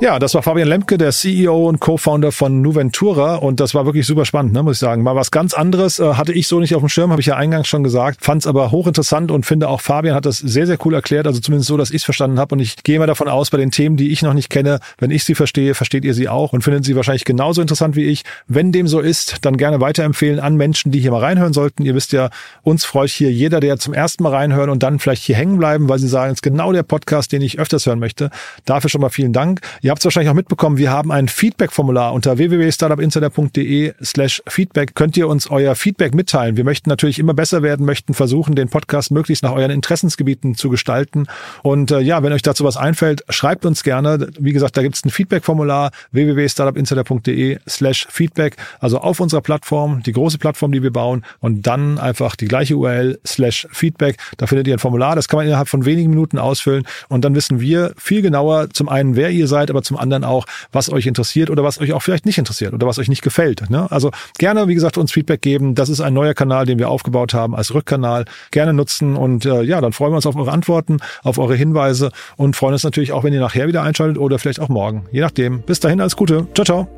Ja, 0.00 0.20
das 0.20 0.32
war 0.34 0.44
Fabian 0.44 0.68
Lemke, 0.68 0.96
der 0.96 1.10
CEO 1.10 1.68
und 1.68 1.80
Co-Founder 1.80 2.30
von 2.30 2.62
Nuventura 2.62 3.34
und 3.34 3.58
das 3.58 3.74
war 3.74 3.84
wirklich 3.84 4.06
super 4.06 4.24
spannend, 4.24 4.52
ne, 4.52 4.62
muss 4.62 4.76
ich 4.76 4.78
sagen. 4.78 5.02
Mal 5.02 5.16
was 5.16 5.32
ganz 5.32 5.54
anderes 5.54 5.98
äh, 5.98 6.14
hatte 6.14 6.32
ich 6.32 6.46
so 6.46 6.60
nicht 6.60 6.76
auf 6.76 6.82
dem 6.82 6.88
Schirm, 6.88 7.10
habe 7.10 7.20
ich 7.20 7.26
ja 7.26 7.34
eingangs 7.34 7.66
schon 7.66 7.82
gesagt, 7.82 8.24
fand 8.24 8.42
es 8.42 8.46
aber 8.46 8.70
hochinteressant 8.70 9.32
und 9.32 9.44
finde 9.44 9.68
auch 9.68 9.80
Fabian 9.80 10.14
hat 10.14 10.24
das 10.24 10.38
sehr, 10.38 10.68
sehr 10.68 10.78
cool 10.86 10.94
erklärt, 10.94 11.26
also 11.26 11.40
zumindest 11.40 11.66
so, 11.66 11.76
dass 11.76 11.90
ich 11.90 11.96
es 11.96 12.04
verstanden 12.04 12.38
habe 12.38 12.54
und 12.54 12.60
ich 12.60 12.76
gehe 12.84 13.00
mal 13.00 13.08
davon 13.08 13.26
aus, 13.26 13.50
bei 13.50 13.58
den 13.58 13.72
Themen, 13.72 13.96
die 13.96 14.12
ich 14.12 14.22
noch 14.22 14.34
nicht 14.34 14.50
kenne, 14.50 14.78
wenn 14.98 15.10
ich 15.10 15.24
sie 15.24 15.34
verstehe, 15.34 15.74
versteht 15.74 16.04
ihr 16.04 16.14
sie 16.14 16.28
auch 16.28 16.52
und 16.52 16.62
findet 16.62 16.84
sie 16.84 16.94
wahrscheinlich 16.94 17.24
genauso 17.24 17.60
interessant 17.60 17.96
wie 17.96 18.04
ich. 18.04 18.22
Wenn 18.46 18.70
dem 18.70 18.86
so 18.86 19.00
ist, 19.00 19.44
dann 19.44 19.56
gerne 19.56 19.80
weiterempfehlen 19.80 20.38
an 20.38 20.54
Menschen, 20.54 20.92
die 20.92 21.00
hier 21.00 21.10
mal 21.10 21.24
reinhören 21.24 21.52
sollten. 21.52 21.84
Ihr 21.84 21.96
wisst 21.96 22.12
ja, 22.12 22.30
uns 22.62 22.84
freut 22.84 23.10
hier 23.10 23.32
jeder, 23.32 23.58
der 23.58 23.80
zum 23.80 23.94
ersten 23.94 24.22
Mal 24.22 24.30
reinhören 24.30 24.70
und 24.70 24.80
dann 24.84 25.00
vielleicht 25.00 25.24
hier 25.24 25.34
hängen 25.34 25.58
bleiben, 25.58 25.88
weil 25.88 25.98
sie 25.98 26.06
sagen, 26.06 26.30
es 26.30 26.36
ist 26.38 26.42
genau 26.42 26.72
der 26.72 26.84
Podcast, 26.84 27.32
den 27.32 27.42
ich 27.42 27.58
öfters 27.58 27.84
hören 27.86 27.98
möchte. 27.98 28.30
Dafür 28.64 28.90
schon 28.90 29.00
mal 29.00 29.08
vielen 29.08 29.32
Dank. 29.32 29.60
Ihr 29.88 29.92
habt 29.92 30.00
es 30.00 30.04
wahrscheinlich 30.04 30.28
auch 30.28 30.34
mitbekommen, 30.34 30.76
wir 30.76 30.90
haben 30.90 31.10
ein 31.10 31.28
Feedback-Formular 31.28 32.12
unter 32.12 32.36
www.startupinsider.de 32.36 33.94
slash 34.04 34.42
Feedback. 34.46 34.94
Könnt 34.94 35.16
ihr 35.16 35.26
uns 35.28 35.50
euer 35.50 35.74
Feedback 35.76 36.14
mitteilen. 36.14 36.58
Wir 36.58 36.64
möchten 36.64 36.90
natürlich 36.90 37.18
immer 37.18 37.32
besser 37.32 37.62
werden, 37.62 37.86
möchten 37.86 38.12
versuchen, 38.12 38.54
den 38.54 38.68
Podcast 38.68 39.12
möglichst 39.12 39.42
nach 39.44 39.52
euren 39.52 39.70
Interessensgebieten 39.70 40.56
zu 40.56 40.68
gestalten. 40.68 41.26
Und 41.62 41.90
äh, 41.90 42.00
ja, 42.00 42.22
wenn 42.22 42.34
euch 42.34 42.42
dazu 42.42 42.64
was 42.64 42.76
einfällt, 42.76 43.24
schreibt 43.30 43.64
uns 43.64 43.82
gerne. 43.82 44.28
Wie 44.38 44.52
gesagt, 44.52 44.76
da 44.76 44.82
gibt 44.82 44.94
es 44.94 45.06
ein 45.06 45.08
Feedback-Formular 45.08 45.90
www.startupinsider.de 46.12 47.58
slash 47.66 48.06
Feedback. 48.10 48.56
Also 48.80 48.98
auf 48.98 49.20
unserer 49.20 49.40
Plattform, 49.40 50.02
die 50.02 50.12
große 50.12 50.36
Plattform, 50.36 50.70
die 50.70 50.82
wir 50.82 50.92
bauen 50.92 51.24
und 51.40 51.66
dann 51.66 51.98
einfach 51.98 52.36
die 52.36 52.46
gleiche 52.46 52.76
URL 52.76 53.20
slash 53.26 53.66
Feedback. 53.70 54.18
Da 54.36 54.46
findet 54.46 54.66
ihr 54.66 54.74
ein 54.74 54.80
Formular. 54.80 55.16
Das 55.16 55.28
kann 55.28 55.38
man 55.38 55.46
innerhalb 55.46 55.68
von 55.68 55.86
wenigen 55.86 56.10
Minuten 56.10 56.36
ausfüllen 56.36 56.84
und 57.08 57.24
dann 57.24 57.34
wissen 57.34 57.60
wir 57.60 57.94
viel 57.96 58.20
genauer 58.20 58.68
zum 58.68 58.90
einen, 58.90 59.16
wer 59.16 59.30
ihr 59.30 59.46
seid, 59.46 59.70
aber 59.78 59.82
zum 59.82 59.96
anderen 59.96 60.24
auch, 60.24 60.46
was 60.72 60.90
euch 60.90 61.06
interessiert 61.06 61.50
oder 61.50 61.62
was 61.62 61.80
euch 61.80 61.92
auch 61.92 62.02
vielleicht 62.02 62.26
nicht 62.26 62.38
interessiert 62.38 62.74
oder 62.74 62.86
was 62.86 62.98
euch 62.98 63.08
nicht 63.08 63.22
gefällt. 63.22 63.70
Ne? 63.70 63.90
Also 63.90 64.10
gerne, 64.38 64.68
wie 64.68 64.74
gesagt, 64.74 64.98
uns 64.98 65.12
Feedback 65.12 65.40
geben. 65.40 65.74
Das 65.74 65.88
ist 65.88 66.00
ein 66.00 66.14
neuer 66.14 66.34
Kanal, 66.34 66.66
den 66.66 66.78
wir 66.78 66.88
aufgebaut 66.90 67.34
haben 67.34 67.54
als 67.54 67.72
Rückkanal. 67.74 68.24
Gerne 68.50 68.72
nutzen 68.72 69.16
und 69.16 69.44
äh, 69.46 69.62
ja, 69.62 69.80
dann 69.80 69.92
freuen 69.92 70.12
wir 70.12 70.16
uns 70.16 70.26
auf 70.26 70.36
eure 70.36 70.52
Antworten, 70.52 70.98
auf 71.22 71.38
eure 71.38 71.54
Hinweise 71.54 72.10
und 72.36 72.56
freuen 72.56 72.72
uns 72.72 72.84
natürlich 72.84 73.12
auch, 73.12 73.24
wenn 73.24 73.32
ihr 73.32 73.40
nachher 73.40 73.68
wieder 73.68 73.82
einschaltet 73.82 74.18
oder 74.18 74.38
vielleicht 74.38 74.60
auch 74.60 74.68
morgen. 74.68 75.06
Je 75.12 75.20
nachdem. 75.20 75.62
Bis 75.62 75.80
dahin, 75.80 76.00
alles 76.00 76.16
Gute. 76.16 76.46
Ciao, 76.54 76.64
ciao. 76.64 76.97